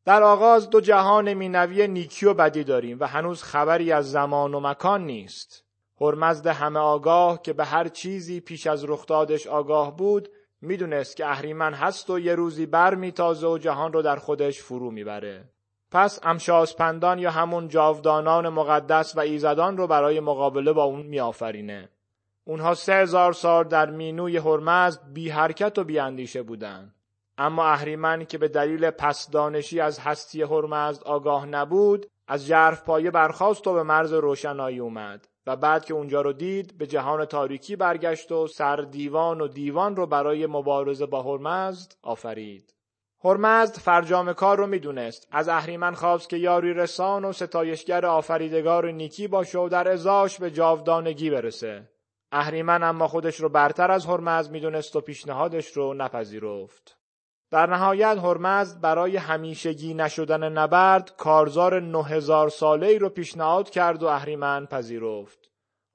در 0.05 0.23
آغاز 0.23 0.69
دو 0.69 0.81
جهان 0.81 1.34
مینوی 1.34 1.88
نیکی 1.88 2.25
و 2.25 2.34
بدی 2.34 2.63
داریم 2.63 2.97
و 2.99 3.08
هنوز 3.08 3.43
خبری 3.43 3.91
از 3.91 4.12
زمان 4.12 4.53
و 4.53 4.60
مکان 4.60 5.05
نیست. 5.05 5.63
هرمزد 6.01 6.47
همه 6.47 6.79
آگاه 6.79 7.41
که 7.41 7.53
به 7.53 7.65
هر 7.65 7.88
چیزی 7.88 8.39
پیش 8.39 8.67
از 8.67 8.86
رخدادش 8.86 9.47
آگاه 9.47 9.97
بود 9.97 10.29
می‌دونست 10.62 11.15
که 11.15 11.26
اهریمن 11.26 11.74
هست 11.74 12.10
و 12.10 12.20
یه 12.20 12.36
روزی 12.36 12.65
بر 12.65 12.96
میتازه 12.96 13.48
و 13.48 13.58
جهان 13.58 13.94
رو 13.94 14.02
در 14.02 14.15
خودش 14.15 14.62
فرو 14.62 14.91
می‌بره. 14.91 15.50
پس 15.91 16.20
امشاسپندان 16.24 17.20
یا 17.20 17.32
همون 17.32 17.68
جاودانان 17.68 18.50
مقدس 18.50 19.18
و 19.18 19.20
ایزدان 19.20 19.78
رو 19.78 19.88
برای 19.88 20.20
مقابله 20.20 20.74
با 20.74 20.84
اون 20.84 21.02
میآفرینه. 21.02 21.89
اونها 22.44 22.74
سه 22.74 22.94
هزار 22.94 23.34
سال 23.34 23.63
در 23.63 23.89
مینوی 23.89 24.38
هرمزد 24.38 25.02
بی 25.13 25.30
حرکت 25.30 25.78
و 25.78 25.84
بی 25.84 26.00
اندیشه 26.00 26.44
بودن. 26.44 26.94
اما 27.38 27.65
اهریمن 27.65 28.26
که 28.26 28.38
به 28.38 28.48
دلیل 28.48 28.89
پس 28.89 29.30
دانشی 29.30 29.80
از 29.80 30.00
هستی 30.00 30.41
هرمزد 30.41 31.04
آگاه 31.04 31.46
نبود 31.46 32.06
از 32.28 32.48
جرف 32.48 32.84
پایه 32.84 33.12
برخاست 33.12 33.68
و 33.68 33.74
به 33.74 33.84
مرز 33.84 34.13
روشنایی 34.13 34.80
اومد. 34.80 35.28
و 35.47 35.55
بعد 35.55 35.86
که 35.86 35.93
اونجا 35.93 36.21
رو 36.21 36.34
دید 36.34 36.77
به 36.77 36.88
جهان 36.88 37.25
تاریکی 37.25 37.75
برگشت 37.75 38.31
و 38.31 38.47
سر 38.47 38.75
دیوان 38.75 39.41
و 39.41 39.47
دیوان 39.47 39.95
رو 39.95 40.08
برای 40.08 40.45
مبارزه 40.45 41.05
با 41.05 41.21
هرمزد 41.21 41.93
آفرید. 42.01 42.75
هرمزد 43.23 43.75
فرجام 43.75 44.34
کار 44.34 44.58
رو 44.58 44.67
می‌دونست. 44.67 45.27
از 45.31 45.49
اهریمن 45.49 45.93
خواست 45.93 46.29
که 46.29 46.38
یاری 46.38 46.73
رسان 46.73 47.25
و 47.25 47.34
ستایشگر 47.34 48.05
آفریدگار 48.05 48.91
نیکی 48.91 49.27
باشه 49.27 49.60
و 49.60 49.69
در 49.69 49.88
ازاش 49.88 50.39
به 50.39 50.51
جاودانگی 50.51 51.29
برسه. 51.29 51.89
اهریمن 52.31 52.84
اما 52.84 53.08
خودش 53.08 53.39
رو 53.39 53.49
برتر 53.49 53.91
از 53.91 54.05
هرمزد 54.05 54.51
می‌دونست 54.51 54.95
و 54.95 55.01
پیشنهادش 55.01 55.67
رو 55.67 55.93
نپذیرفت. 55.93 56.97
در 57.56 57.65
نهایت 57.65 58.18
هرمزد 58.18 58.82
برای 58.82 59.18
همیشگی 59.18 59.94
نشدن 59.94 60.50
نبرد 60.50 61.15
کارزار 61.18 61.80
9000 61.80 62.50
ساله 62.50 62.88
ای 62.88 63.00
رو 63.00 63.10
پیشنهاد 63.10 63.70
کرد 63.70 64.04
و 64.04 64.08
اهریمن 64.08 64.65
پذیرفت. 64.65 65.39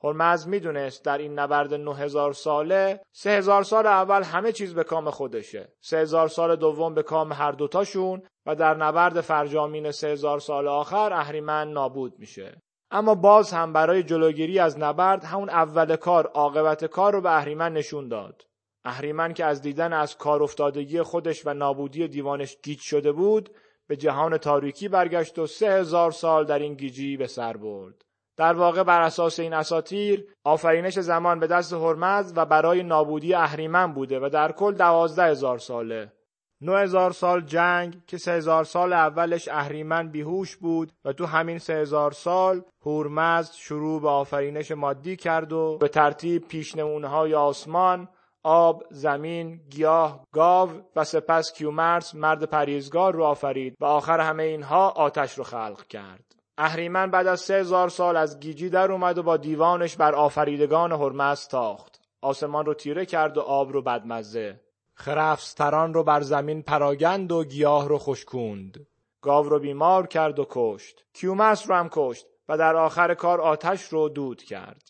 هرمز 0.04 0.48
می‌دونست 0.48 1.04
در 1.04 1.18
این 1.18 1.38
نبرد 1.38 1.74
9000 1.74 2.32
ساله 2.32 3.00
3000 3.12 3.62
سال 3.62 3.86
اول 3.86 4.22
همه 4.22 4.52
چیز 4.52 4.74
به 4.74 4.84
کام 4.84 5.10
خودشه. 5.10 5.72
3000 5.80 6.28
سال 6.28 6.56
دوم 6.56 6.94
به 6.94 7.02
کام 7.02 7.32
هر 7.32 7.52
دوتاشون 7.52 8.22
و 8.46 8.54
در 8.54 8.74
نبرد 8.74 9.20
فرجامین 9.20 9.90
3000 9.90 10.40
سال 10.40 10.68
آخر 10.68 11.12
اهریمن 11.12 11.72
نابود 11.72 12.18
میشه. 12.18 12.62
اما 12.90 13.14
باز 13.14 13.52
هم 13.52 13.72
برای 13.72 14.02
جلوگیری 14.02 14.58
از 14.58 14.78
نبرد 14.78 15.24
همون 15.24 15.48
اول 15.50 15.96
کار 15.96 16.26
عاقبت 16.26 16.84
کار 16.84 17.12
رو 17.12 17.20
به 17.20 17.36
اهریمن 17.36 17.72
نشون 17.72 18.08
داد. 18.08 18.49
اهریمن 18.84 19.34
که 19.34 19.44
از 19.44 19.62
دیدن 19.62 19.92
از 19.92 20.16
کار 20.16 20.42
افتادگی 20.42 21.02
خودش 21.02 21.46
و 21.46 21.54
نابودی 21.54 22.08
دیوانش 22.08 22.56
گیج 22.62 22.80
شده 22.80 23.12
بود 23.12 23.50
به 23.86 23.96
جهان 23.96 24.38
تاریکی 24.38 24.88
برگشت 24.88 25.38
و 25.38 25.46
سه 25.46 25.70
هزار 25.70 26.10
سال 26.10 26.44
در 26.44 26.58
این 26.58 26.74
گیجی 26.74 27.16
به 27.16 27.26
سر 27.26 27.56
برد. 27.56 28.04
در 28.36 28.52
واقع 28.52 28.82
بر 28.82 29.00
اساس 29.00 29.40
این 29.40 29.54
اساتیر 29.54 30.26
آفرینش 30.44 30.98
زمان 30.98 31.40
به 31.40 31.46
دست 31.46 31.72
هرمز 31.72 32.32
و 32.36 32.46
برای 32.46 32.82
نابودی 32.82 33.34
اهریمن 33.34 33.92
بوده 33.92 34.20
و 34.20 34.28
در 34.32 34.52
کل 34.52 34.74
دوازده 34.74 35.24
هزار 35.24 35.58
ساله. 35.58 36.12
نه 36.60 36.78
هزار 36.78 37.12
سال 37.12 37.40
جنگ 37.40 38.02
که 38.06 38.18
سه 38.18 38.32
هزار 38.32 38.64
سال 38.64 38.92
اولش 38.92 39.48
اهریمن 39.48 40.08
بیهوش 40.08 40.56
بود 40.56 40.92
و 41.04 41.12
تو 41.12 41.26
همین 41.26 41.58
سه 41.58 41.74
هزار 41.74 42.12
سال 42.12 42.62
هورمزد 42.86 43.52
شروع 43.52 44.00
به 44.00 44.08
آفرینش 44.08 44.70
مادی 44.70 45.16
کرد 45.16 45.52
و 45.52 45.78
به 45.80 45.88
ترتیب 45.88 46.48
پیشنمونه 46.48 47.36
آسمان 47.36 48.08
آب، 48.42 48.82
زمین، 48.90 49.60
گیاه، 49.70 50.26
گاو 50.32 50.70
و 50.96 51.04
سپس 51.04 51.52
کیومرس 51.52 52.14
مرد 52.14 52.44
پریزگار 52.44 53.14
رو 53.14 53.24
آفرید 53.24 53.76
و 53.80 53.84
آخر 53.84 54.20
همه 54.20 54.42
اینها 54.42 54.88
آتش 54.88 55.38
رو 55.38 55.44
خلق 55.44 55.86
کرد. 55.86 56.24
اهریمن 56.58 57.10
بعد 57.10 57.26
از 57.26 57.40
سه 57.40 57.54
هزار 57.54 57.88
سال 57.88 58.16
از 58.16 58.40
گیجی 58.40 58.70
در 58.70 58.92
اومد 58.92 59.18
و 59.18 59.22
با 59.22 59.36
دیوانش 59.36 59.96
بر 59.96 60.14
آفریدگان 60.14 60.92
هرمز 60.92 61.48
تاخت. 61.48 62.00
آسمان 62.22 62.66
رو 62.66 62.74
تیره 62.74 63.06
کرد 63.06 63.36
و 63.36 63.40
آب 63.40 63.72
رو 63.72 63.82
بدمزه. 63.82 64.60
خرفستران 64.94 65.94
رو 65.94 66.04
بر 66.04 66.20
زمین 66.20 66.62
پراگند 66.62 67.32
و 67.32 67.44
گیاه 67.44 67.88
رو 67.88 67.98
خشکوند. 67.98 68.86
گاو 69.22 69.48
رو 69.48 69.58
بیمار 69.58 70.06
کرد 70.06 70.38
و 70.38 70.46
کشت. 70.50 71.04
کیومرس 71.14 71.68
رو 71.68 71.74
هم 71.74 71.88
کشت 71.92 72.26
و 72.48 72.58
در 72.58 72.76
آخر 72.76 73.14
کار 73.14 73.40
آتش 73.40 73.82
رو 73.82 74.08
دود 74.08 74.42
کرد. 74.42 74.89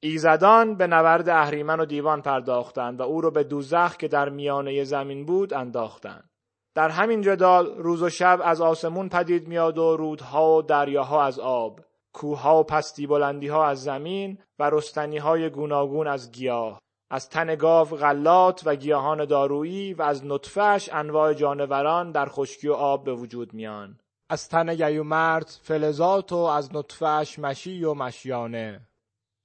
ایزدان 0.00 0.74
به 0.74 0.86
نبرد 0.86 1.28
اهریمن 1.28 1.80
و 1.80 1.84
دیوان 1.84 2.22
پرداختند 2.22 3.00
و 3.00 3.02
او 3.02 3.20
را 3.20 3.30
به 3.30 3.44
دوزخ 3.44 3.96
که 3.96 4.08
در 4.08 4.28
میانه 4.28 4.84
زمین 4.84 5.26
بود 5.26 5.54
انداختند. 5.54 6.30
در 6.74 6.88
همین 6.88 7.22
جدال 7.22 7.76
روز 7.76 8.02
و 8.02 8.08
شب 8.08 8.40
از 8.44 8.60
آسمون 8.60 9.08
پدید 9.08 9.48
میاد 9.48 9.78
و 9.78 9.96
رودها 9.96 10.56
و 10.56 10.62
دریاها 10.62 11.24
از 11.24 11.38
آب، 11.38 11.80
کوهها 12.12 12.60
و 12.60 12.62
پستی 12.62 13.06
بلندیها 13.06 13.66
از 13.66 13.82
زمین 13.82 14.38
و 14.58 14.70
رستنیهای 14.70 15.50
گوناگون 15.50 16.06
از 16.06 16.32
گیاه، 16.32 16.80
از 17.10 17.28
تن 17.28 17.54
گاو 17.54 17.88
غلات 17.88 18.62
و 18.64 18.76
گیاهان 18.76 19.24
دارویی 19.24 19.94
و 19.94 20.02
از 20.02 20.26
نطفهش 20.26 20.90
انواع 20.92 21.34
جانوران 21.34 22.10
در 22.10 22.26
خشکی 22.28 22.68
و 22.68 22.72
آب 22.72 23.04
به 23.04 23.14
وجود 23.14 23.54
میان. 23.54 23.98
از 24.30 24.48
تن 24.48 24.74
گیومرد 24.74 25.46
فلزات 25.62 26.32
و 26.32 26.36
از 26.36 26.74
نطفهش 26.74 27.38
مشی 27.38 27.84
و 27.84 27.94
مشیانه 27.94 28.80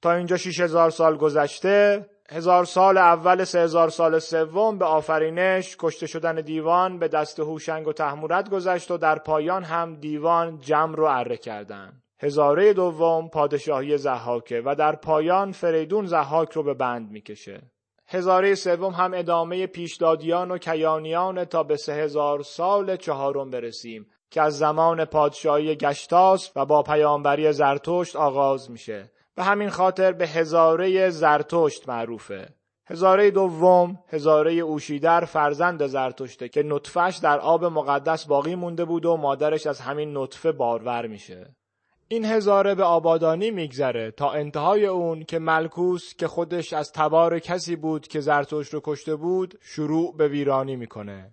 تا 0.02 0.12
اینجا 0.12 0.38
6000 0.38 0.90
سال 0.90 1.18
گذشته 1.18 2.06
هزار 2.32 2.66
سال 2.66 2.98
اول 2.98 3.44
سه 3.44 3.60
هزار 3.60 3.90
سال 3.90 4.20
سوم 4.20 4.78
به 4.78 4.86
آفرینش 4.86 5.76
کشته 5.80 6.08
شدن 6.08 6.36
دیوان 6.36 7.00
به 7.00 7.08
دست 7.08 7.40
هوشنگ 7.40 7.88
و 7.88 7.94
تحمورت 7.94 8.50
گذشت 8.50 8.92
و 8.92 8.98
در 8.98 9.20
پایان 9.20 9.64
هم 9.64 9.96
دیوان 9.96 10.60
جمع 10.60 10.96
رو 10.96 11.06
اره 11.06 11.38
کردن. 11.38 12.02
هزاره 12.20 12.74
دوم 12.74 13.30
پادشاهی 13.30 13.98
زحاکه 13.98 14.62
و 14.66 14.76
در 14.76 14.96
پایان 14.96 15.52
فریدون 15.52 16.06
زحاک 16.06 16.52
رو 16.52 16.64
به 16.64 16.74
بند 16.74 17.12
می‌کشه. 17.12 17.62
هزاره 18.08 18.56
سوم 18.56 18.94
هم 18.94 19.12
ادامه 19.14 19.68
پیشدادیان 19.68 20.52
و 20.52 20.58
کیانیان 20.58 21.46
تا 21.46 21.64
به 21.64 21.76
سه 21.76 21.94
هزار 21.94 22.44
سال 22.44 22.96
چهارم 22.96 23.50
برسیم 23.50 24.08
که 24.32 24.42
از 24.42 24.58
زمان 24.58 25.06
پادشاهی 25.06 25.76
گشتاس 25.76 26.52
و 26.56 26.66
با 26.66 26.84
پیامبری 26.84 27.52
زرتشت 27.52 28.16
آغاز 28.16 28.72
میشه. 28.72 29.12
به 29.36 29.44
همین 29.44 29.70
خاطر 29.70 30.12
به 30.12 30.28
هزاره 30.28 31.10
زرتشت 31.10 31.89
معروفه. 31.89 32.50
هزاره 32.86 33.32
دوم 33.32 34.00
هزاره 34.08 34.54
اوشیدر 34.54 35.26
فرزند 35.26 35.88
زرتشته 35.88 36.50
که 36.50 36.63
نطفهش 36.63 37.17
در 37.17 37.39
آب 37.39 37.65
مقدس 37.65 38.26
باقی 38.26 38.56
مونده 38.56 38.86
بود 38.86 39.06
و 39.06 39.17
مادرش 39.17 39.67
از 39.67 39.80
همین 39.80 40.17
نطفه 40.17 40.52
بارور 40.52 41.08
میشه. 41.08 41.56
این 42.08 42.26
هزاره 42.26 42.76
به 42.76 42.84
آبادانی 42.84 43.52
میگذره 43.52 44.12
تا 44.12 44.32
انتهای 44.32 44.86
اون 44.86 45.24
که 45.24 45.39
ملکوس 45.39 46.15
که 46.15 46.28
خودش 46.28 46.74
از 46.74 46.91
تبار 46.91 47.39
کسی 47.39 47.76
بود 47.76 48.08
که 48.08 48.20
زرتشت 48.20 48.74
رو 48.74 48.82
کشته 48.84 49.15
بود 49.15 49.60
شروع 49.62 50.17
به 50.17 50.28
ویرانی 50.28 50.76
می‌کنه. 50.76 51.32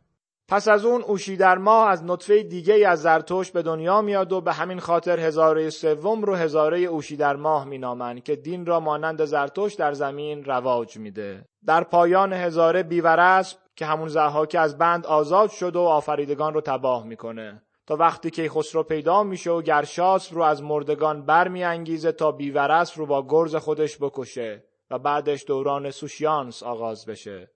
پس 0.50 0.68
از 0.68 0.84
اون 0.84 1.02
اوشیدر 1.02 1.58
ماه 1.58 1.88
از 1.88 2.04
نطفه 2.04 2.42
دیگه 2.42 2.88
از 2.88 3.02
زرتوش 3.02 3.50
به 3.50 3.62
دنیا 3.62 4.02
میاد 4.02 4.32
و 4.32 4.40
به 4.40 4.52
همین 4.52 4.80
خاطر 4.80 5.20
هزاره 5.20 5.70
سوم 5.70 6.22
رو 6.22 6.34
هزاره 6.34 6.78
اوشیدر 6.78 7.36
ماه 7.36 7.64
مینامن 7.64 8.20
که 8.20 8.36
دین 8.36 8.66
را 8.66 8.80
مانند 8.80 9.24
زرتوش 9.24 9.74
در 9.74 9.92
زمین 9.92 10.44
رواج 10.44 10.96
میده. 10.96 11.44
در 11.66 11.84
پایان 11.84 12.32
هزاره 12.32 12.82
بیورسب 12.82 13.58
که 13.76 13.86
همون 13.86 14.46
که 14.46 14.58
از 14.58 14.78
بند 14.78 15.06
آزاد 15.06 15.50
شد 15.50 15.76
و 15.76 15.80
آفریدگان 15.80 16.54
رو 16.54 16.60
تباه 16.60 17.06
می‌کنه. 17.06 17.62
تا 17.86 17.96
وقتی 17.96 18.30
که 18.30 18.48
خسرو 18.48 18.82
پیدا 18.82 19.22
میشه 19.22 19.50
و 19.50 19.62
گرشاس 19.62 20.32
رو 20.32 20.42
از 20.42 20.62
مردگان 20.62 21.26
برمیانگیزه 21.26 22.12
تا 22.12 22.32
بیورس 22.32 22.98
رو 22.98 23.06
با 23.06 23.26
گرز 23.28 23.56
خودش 23.56 23.98
بکشه 24.00 24.64
و 24.90 24.98
بعدش 24.98 25.44
دوران 25.46 25.90
سوشیانس 25.90 26.62
آغاز 26.62 27.06
بشه. 27.06 27.50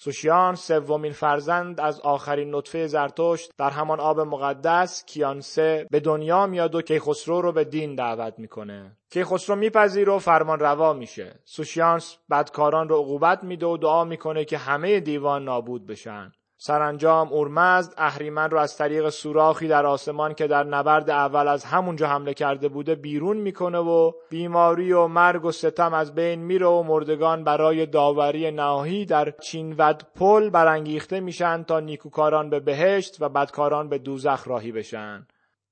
سوشیان 0.00 0.54
سومین 0.54 1.12
فرزند 1.12 1.80
از 1.80 2.00
آخرین 2.00 2.54
نطفه 2.54 2.86
زرتشت 2.86 3.50
در 3.58 3.70
همان 3.70 4.00
آب 4.00 4.20
مقدس 4.20 5.04
کیانسه 5.04 5.86
به 5.90 6.00
دنیا 6.00 6.46
میاد 6.46 6.74
و 6.74 6.82
کیخسرو 6.82 7.40
رو 7.40 7.52
به 7.52 7.64
دین 7.64 7.94
دعوت 7.94 8.38
می‌کنه. 8.38 8.96
کیخسرو 9.10 9.56
میپذیره 9.56 10.12
و 10.12 10.18
فرمان 10.18 10.60
روا 10.60 10.92
میشه. 10.92 11.40
سوشیانس 11.44 12.16
بدکاران 12.30 12.88
رو 12.88 12.96
عقوبت 12.96 13.44
میده 13.44 13.66
و 13.66 13.76
دعا 13.76 14.04
می‌کنه 14.04 14.44
که 14.44 14.58
همه 14.58 15.00
دیوان 15.00 15.44
نابود 15.44 15.86
بشن. 15.86 16.32
سرانجام 16.60 17.32
اورمزد 17.32 17.94
اهریمن 17.96 18.50
رو 18.50 18.58
از 18.58 18.76
طریق 18.76 19.08
سوراخی 19.08 19.68
در 19.68 19.86
آسمان 19.86 20.34
که 20.34 20.46
در 20.46 20.64
نبرد 20.64 21.10
اول 21.10 21.48
از 21.48 21.64
همونجا 21.64 22.08
حمله 22.08 22.34
کرده 22.34 22.68
بوده 22.68 22.94
بیرون 22.94 23.36
می‌کنه 23.36 23.78
و 23.78 24.12
بیماری 24.30 24.92
و 24.92 25.06
مرگ 25.06 25.44
و 25.44 25.52
ستم 25.52 25.94
از 25.94 26.14
بین 26.14 26.40
میره 26.40 26.66
و 26.66 26.82
مردگان 26.82 27.44
برای 27.44 27.86
داوری 27.86 28.50
نهایی 28.50 29.06
در 29.06 29.30
چینود 29.30 30.02
پل 30.14 30.50
برانگیخته 30.50 31.20
میشن 31.20 31.62
تا 31.62 31.80
نیکوکاران 31.80 32.50
به 32.50 32.60
بهشت 32.60 33.16
و 33.20 33.28
بدکاران 33.28 33.88
به 33.88 33.98
دوزخ 33.98 34.48
راهی 34.48 34.72
بشن. 34.72 35.26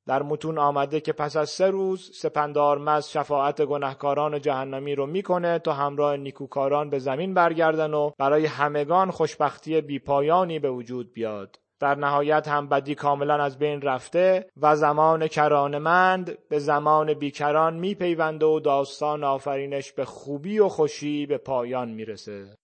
در 0.06 0.22
متون 0.22 0.58
آمده 0.58 1.00
که 1.00 1.12
پس 1.12 1.36
از 1.36 1.50
سه 1.50 1.70
روز 1.70 2.10
سپندارمز 2.14 3.08
شفاعت 3.08 3.64
گناهکاران 3.64 4.40
جهنمی 4.40 4.94
رو 4.94 5.06
می‌کنه 5.06 5.58
تا 5.58 5.72
همراه 5.72 6.16
نیکوکاران 6.16 6.90
به 6.90 6.98
زمین 6.98 7.34
برگردن 7.34 7.94
و 7.94 8.10
برای 8.18 8.46
همگان 8.46 9.10
خوشبختی 9.10 9.80
بیپایانی 9.80 10.58
به 10.58 10.70
وجود 10.70 11.12
بیاد. 11.12 11.58
در 11.80 11.94
نهایت 11.94 12.48
هم 12.48 12.68
بدی 12.68 12.94
کاملا 12.94 13.34
از 13.34 13.58
بین 13.58 13.82
رفته 13.82 14.50
و 14.56 14.76
زمان 14.76 15.28
کرانمند 15.28 16.38
به 16.48 16.58
زمان 16.58 17.14
بیکران 17.14 17.74
میپیونده 17.74 18.46
و 18.46 18.60
داستان 18.60 19.24
آفرینش 19.24 19.92
به 19.92 20.04
خوبی 20.04 20.58
و 20.58 20.68
خوشی 20.68 21.26
به 21.26 21.38
پایان 21.38 21.88
می‌رسه. 21.88 22.56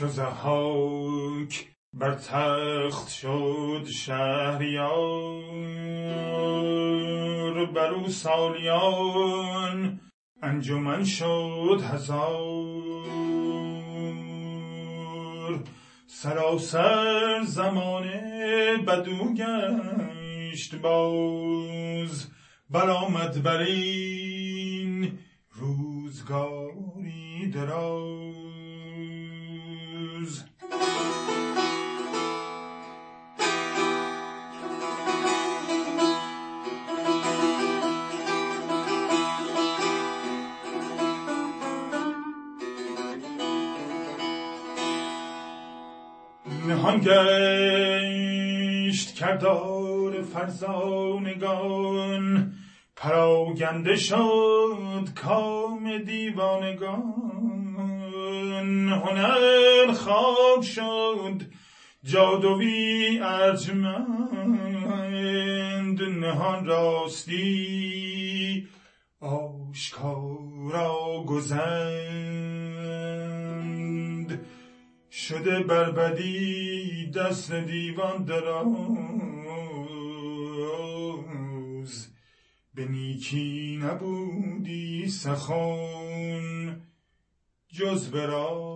چو 0.00 0.08
زهاک 0.08 1.68
بر 1.92 2.14
تخت 2.14 3.08
شد 3.08 3.86
شهریار 3.94 4.86
بر 7.66 7.90
او 7.90 8.08
سالیان 8.08 10.00
انجمن 10.42 11.04
شد 11.04 11.80
هزار. 11.92 13.04
سراسر 16.06 17.42
زمانه 17.44 18.76
بدو 18.86 19.34
گشت 19.34 20.74
باز 20.74 22.28
برآمد 22.70 23.42
بر 23.42 23.58
این 23.58 25.18
روزگاری 25.50 27.50
دراز. 27.54 28.49
نهان 30.20 30.36
گشت 48.90 49.14
کردار 49.14 50.22
فرزانگان. 50.22 51.40
پراگنده 52.96 53.96
شد 53.96 55.08
کام 55.14 55.98
دیوانگان. 55.98 57.49
هنر 58.92 59.92
خواب 59.92 60.62
شد 60.62 61.42
جادوی 62.04 63.18
ارجمند 63.22 64.70
نهان 66.02 66.66
راستی 66.66 68.68
آشکارا 69.20 71.24
گزند 71.26 72.70
شده 75.10 75.62
بربدی 75.62 77.10
دست 77.10 77.52
دیوان 77.52 78.24
دراز 78.24 78.70
به 82.74 82.84
نیکی 82.84 83.78
نبودی 83.82 85.08
سخن. 85.08 86.80
جز 87.72 88.10
براز. 88.10 88.70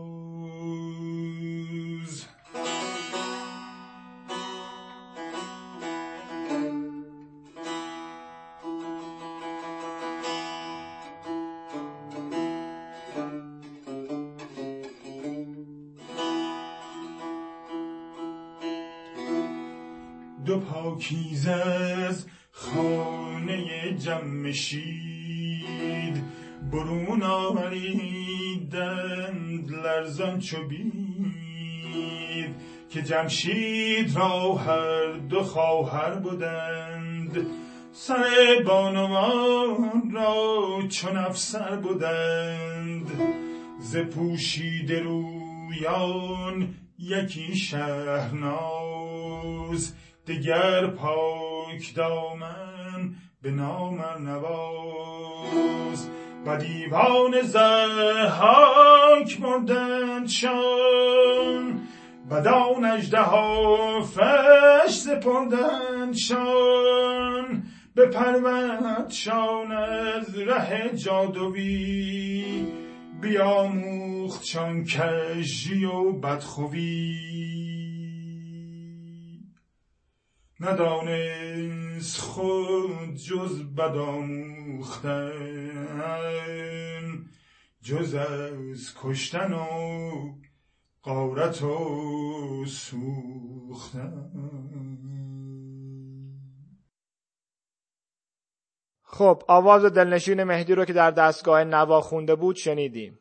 دو 20.47 20.61
پاکیزه 20.61 21.51
از 21.51 22.27
خانه 22.51 23.95
جمشید 23.99 25.35
برون 26.73 27.23
آوریدند 28.75 29.71
لرزان 29.71 30.39
چو 30.39 30.67
بید 30.67 31.35
که 32.91 33.03
جمشید 33.03 34.17
را 34.17 34.55
هر 34.55 35.13
دو 35.13 35.43
خواهر 35.43 36.15
بودند. 36.15 37.47
سر 37.93 38.63
بانوان 38.67 40.11
را 40.15 40.83
چون 40.89 41.17
افسر 41.17 41.77
بودند. 41.77 43.11
ز 43.81 43.97
پوشیده 43.97 45.01
رویان 45.01 46.75
یکی 46.99 47.57
شهرناز 47.57 48.65
دگر 50.27 50.87
پاک 50.87 51.95
دامن 51.95 53.15
به 53.43 53.51
نام 53.51 54.05
نواز. 54.21 56.09
و 56.47 56.57
دیوان 56.57 57.43
زهاک 57.43 59.39
بردند 59.41 60.29
شان. 60.29 61.81
بدان 62.31 62.85
اجده 62.85 63.21
ها 63.21 64.03
فش 64.03 64.91
سپردند 64.91 66.15
شان. 66.15 67.63
به 67.95 68.11
شان 69.09 69.73
از 69.73 70.39
ره 70.39 70.91
جادوی 70.97 72.67
بیاموخت 73.21 74.45
شان 74.45 74.85
کژی 74.85 75.85
و 75.85 76.13
بدخوی. 76.13 77.64
ندانست 80.61 82.21
خود 82.21 83.15
جز 83.15 83.63
بد 83.63 83.97
آموختن 83.97 85.31
جز 87.83 88.15
از 88.15 88.95
کشتن 88.97 89.53
و 89.53 89.67
قارت 91.03 91.63
و 91.63 92.65
سوختن. 92.67 94.31
خب 99.03 99.43
آواز 99.49 99.85
دلنشین 99.85 100.45
مهدی 100.45 100.75
رو 100.75 100.85
که 100.85 100.93
در 100.93 101.11
دستگاه 101.11 101.65
نوا 101.65 102.01
خونده 102.01 102.35
بود 102.35 102.57
شنیدیم. 102.57 103.19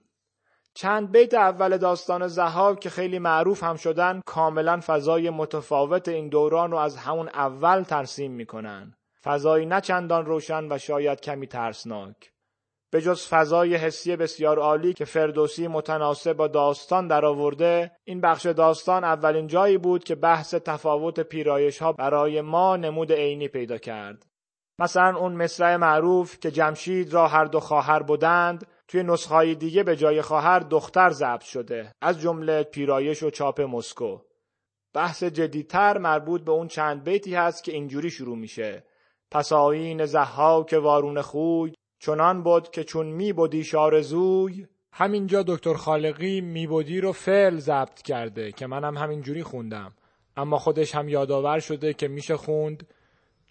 چند 0.75 1.11
بیت 1.11 1.33
اول 1.33 1.77
داستان 1.77 2.27
زهاب 2.27 2.79
که 2.79 2.89
خیلی 2.89 3.19
معروف 3.19 3.63
هم 3.63 3.75
شدن 3.75 4.21
کاملا 4.25 4.79
فضای 4.85 5.29
متفاوت 5.29 6.07
این 6.07 6.29
دوران 6.29 6.71
رو 6.71 6.77
از 6.77 6.97
همون 6.97 7.29
اول 7.29 7.83
ترسیم 7.83 8.31
می‌کنن. 8.31 8.95
فضایی 9.23 9.65
نه 9.65 9.81
چندان 9.81 10.25
روشن 10.25 10.71
و 10.71 10.77
شاید 10.77 11.21
کمی 11.21 11.47
ترسناک. 11.47 12.15
به 12.91 13.01
جز 13.01 13.27
فضای 13.27 13.75
حسی 13.75 14.15
بسیار 14.15 14.59
عالی 14.59 14.93
که 14.93 15.05
فردوسی 15.05 15.67
متناسب 15.67 16.33
با 16.33 16.47
داستان 16.47 17.07
درآورده 17.07 17.91
این 18.03 18.21
بخش 18.21 18.45
داستان 18.45 19.03
اولین 19.03 19.47
جایی 19.47 19.77
بود 19.77 20.03
که 20.03 20.15
بحث 20.15 20.53
تفاوت 20.55 21.19
پیرایش 21.19 21.81
ها 21.81 21.91
برای 21.91 22.41
ما 22.41 22.77
نمود 22.77 23.11
عینی 23.11 23.47
پیدا 23.47 23.77
کرد. 23.77 24.25
مثلا 24.79 25.17
اون 25.17 25.33
مصرع 25.33 25.75
معروف 25.75 26.39
که 26.39 26.51
جمشید 26.51 27.13
را 27.13 27.27
هر 27.27 27.45
دو 27.45 27.59
خواهر 27.59 28.03
بودند 28.03 28.67
توی 28.93 29.03
نسخهای 29.03 29.55
دیگه 29.55 29.83
به 29.83 29.95
جای 29.95 30.21
خواهر 30.21 30.59
دختر 30.59 31.09
ضبط 31.09 31.43
شده 31.43 31.91
از 32.01 32.21
جمله 32.21 32.63
پیرایش 32.63 33.23
و 33.23 33.29
چاپ 33.29 33.61
مسکو. 33.61 34.17
بحث 34.93 35.23
جدیتر 35.23 35.97
مربوط 35.97 36.41
به 36.41 36.51
اون 36.51 36.67
چند 36.67 37.03
بیتی 37.03 37.35
هست 37.35 37.63
که 37.63 37.71
اینجوری 37.71 38.09
شروع 38.09 38.37
میشه. 38.37 38.83
پس 39.31 39.51
آین 39.51 40.05
که 40.67 40.77
وارون 40.77 41.21
خوی 41.21 41.73
چنان 41.99 42.43
بود 42.43 42.71
که 42.71 42.83
چون 42.83 43.05
می 43.05 43.33
بودی 43.33 43.63
شارزوی 43.63 44.67
همینجا 44.91 45.43
دکتر 45.47 45.73
خالقی 45.73 46.41
می 46.41 46.67
بودی 46.67 47.01
رو 47.01 47.11
فعل 47.11 47.57
ضبط 47.57 48.01
کرده 48.01 48.51
که 48.51 48.67
منم 48.67 48.97
همینجوری 48.97 49.43
خوندم. 49.43 49.93
اما 50.37 50.57
خودش 50.57 50.95
هم 50.95 51.09
یادآور 51.09 51.59
شده 51.59 51.93
که 51.93 52.07
میشه 52.07 52.37
خوند 52.37 52.87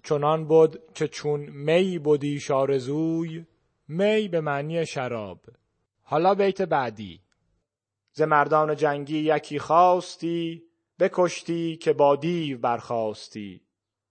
چنان 0.05 0.47
بود 0.47 0.79
که 0.95 1.09
چون 1.09 1.41
می 1.41 1.99
بودی 1.99 2.41
شارزوی 2.41 3.45
می 3.89 4.29
به 4.29 4.41
معنی 4.41 4.87
شراب. 4.87 5.41
حالا 6.03 6.35
بیت 6.35 6.63
بعدی. 6.63 7.21
ز 8.13 8.23
مردان 8.23 8.77
جنگی 8.77 9.19
یکی 9.19 9.59
خواستی 9.59 10.63
بکشتی 10.99 11.77
که 11.77 11.93
با 11.93 12.17
دیو 12.17 12.59
برخواستی. 12.59 13.61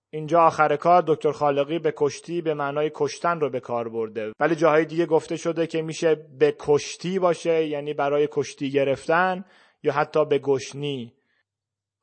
اینجا 0.09 0.41
آخر 0.41 0.75
کار 0.75 1.03
دکتر 1.07 1.31
خالقی 1.31 1.79
به 1.79 1.93
کشتی 1.97 2.41
به 2.41 2.53
معنای 2.53 2.91
کشتن 2.95 3.39
رو 3.39 3.49
به 3.49 3.59
کار 3.59 3.89
برده. 3.89 4.33
ولی 4.39 4.55
جاهای 4.55 4.85
دیگه 4.85 5.05
گفته 5.05 5.35
شده 5.35 5.67
که 5.67 5.81
میشه 5.81 6.15
به 6.15 6.55
کشتی 6.59 7.19
باشه 7.19 7.67
یعنی 7.67 7.93
برای 7.93 8.27
کشتی 8.31 8.71
گرفتن 8.71 9.45
یا 9.83 9.93
حتی 9.93 10.25
به 10.25 10.39
گشنی. 10.39 11.13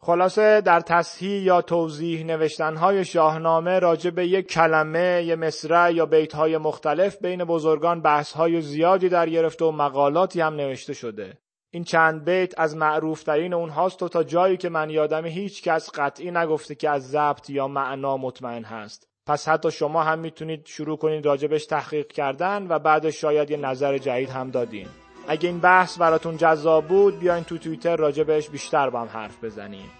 خلاصه 0.00 0.60
در 0.60 0.80
تصحیح 0.80 1.42
یا 1.42 1.62
توضیح 1.62 2.24
نوشتنهای 2.24 3.04
شاهنامه 3.04 3.78
راجع 3.78 4.10
به 4.10 4.26
یک 4.26 4.48
کلمه، 4.52 5.22
یه 5.26 5.36
مصرع 5.36 5.92
یا 5.92 6.06
بیتهای 6.06 6.56
مختلف 6.56 7.16
بین 7.22 7.44
بزرگان 7.44 8.02
بحثهای 8.02 8.60
زیادی 8.60 9.08
در 9.08 9.28
گرفته 9.28 9.64
و 9.64 9.70
مقالاتی 9.70 10.40
هم 10.40 10.54
نوشته 10.54 10.92
شده. 10.92 11.38
این 11.70 11.84
چند 11.84 12.24
بیت 12.24 12.60
از 12.60 12.76
معروفترین 12.76 13.54
اونهاست 13.54 14.02
و 14.02 14.08
تا 14.08 14.22
جایی 14.22 14.56
که 14.56 14.68
من 14.68 14.90
یادم 14.90 15.26
هیچ 15.26 15.62
کس 15.62 15.90
قطعی 15.94 16.30
نگفته 16.30 16.74
که 16.74 16.90
از 16.90 17.10
ضبط 17.10 17.50
یا 17.50 17.68
معنا 17.68 18.16
مطمئن 18.16 18.64
هست. 18.64 19.08
پس 19.26 19.48
حتی 19.48 19.70
شما 19.70 20.02
هم 20.02 20.18
می‌تونید 20.18 20.66
شروع 20.66 20.96
کنید 20.96 21.26
راجبش 21.26 21.66
تحقیق 21.66 22.06
کردن 22.06 22.66
و 22.68 22.78
بعدش 22.78 23.20
شاید 23.20 23.50
یه 23.50 23.56
نظر 23.56 23.98
جدید 23.98 24.30
هم 24.30 24.50
دادین. 24.50 24.88
اگه 25.28 25.48
این 25.48 25.58
بحث 25.58 25.98
براتون 25.98 26.36
جذاب 26.36 26.84
بود 26.84 27.18
بیاین 27.18 27.44
تو 27.44 27.58
توییتر 27.58 27.96
راجع 27.96 28.22
بهش 28.22 28.48
بیشتر 28.48 28.90
با 28.90 29.00
هم 29.00 29.08
حرف 29.12 29.44
بزنیم. 29.44 29.90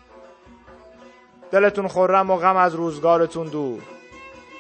دلتون 1.51 1.89
خورم 1.89 2.31
و 2.31 2.37
غم 2.37 2.57
از 2.57 2.75
روزگارتون 2.75 3.47
دور. 3.47 3.83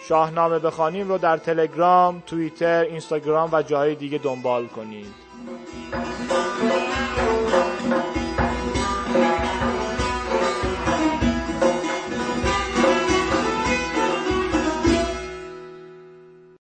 شاهنامه 0.09 0.59
بخوانیم 0.59 1.09
رو 1.09 1.19
در 1.19 1.37
تلگرام، 1.37 2.23
توییتر، 2.27 2.81
اینستاگرام 2.81 3.51
و 3.53 3.63
جاهای 3.63 3.95
دیگه 3.95 4.19
دنبال 4.19 4.67
کنید. 4.67 5.15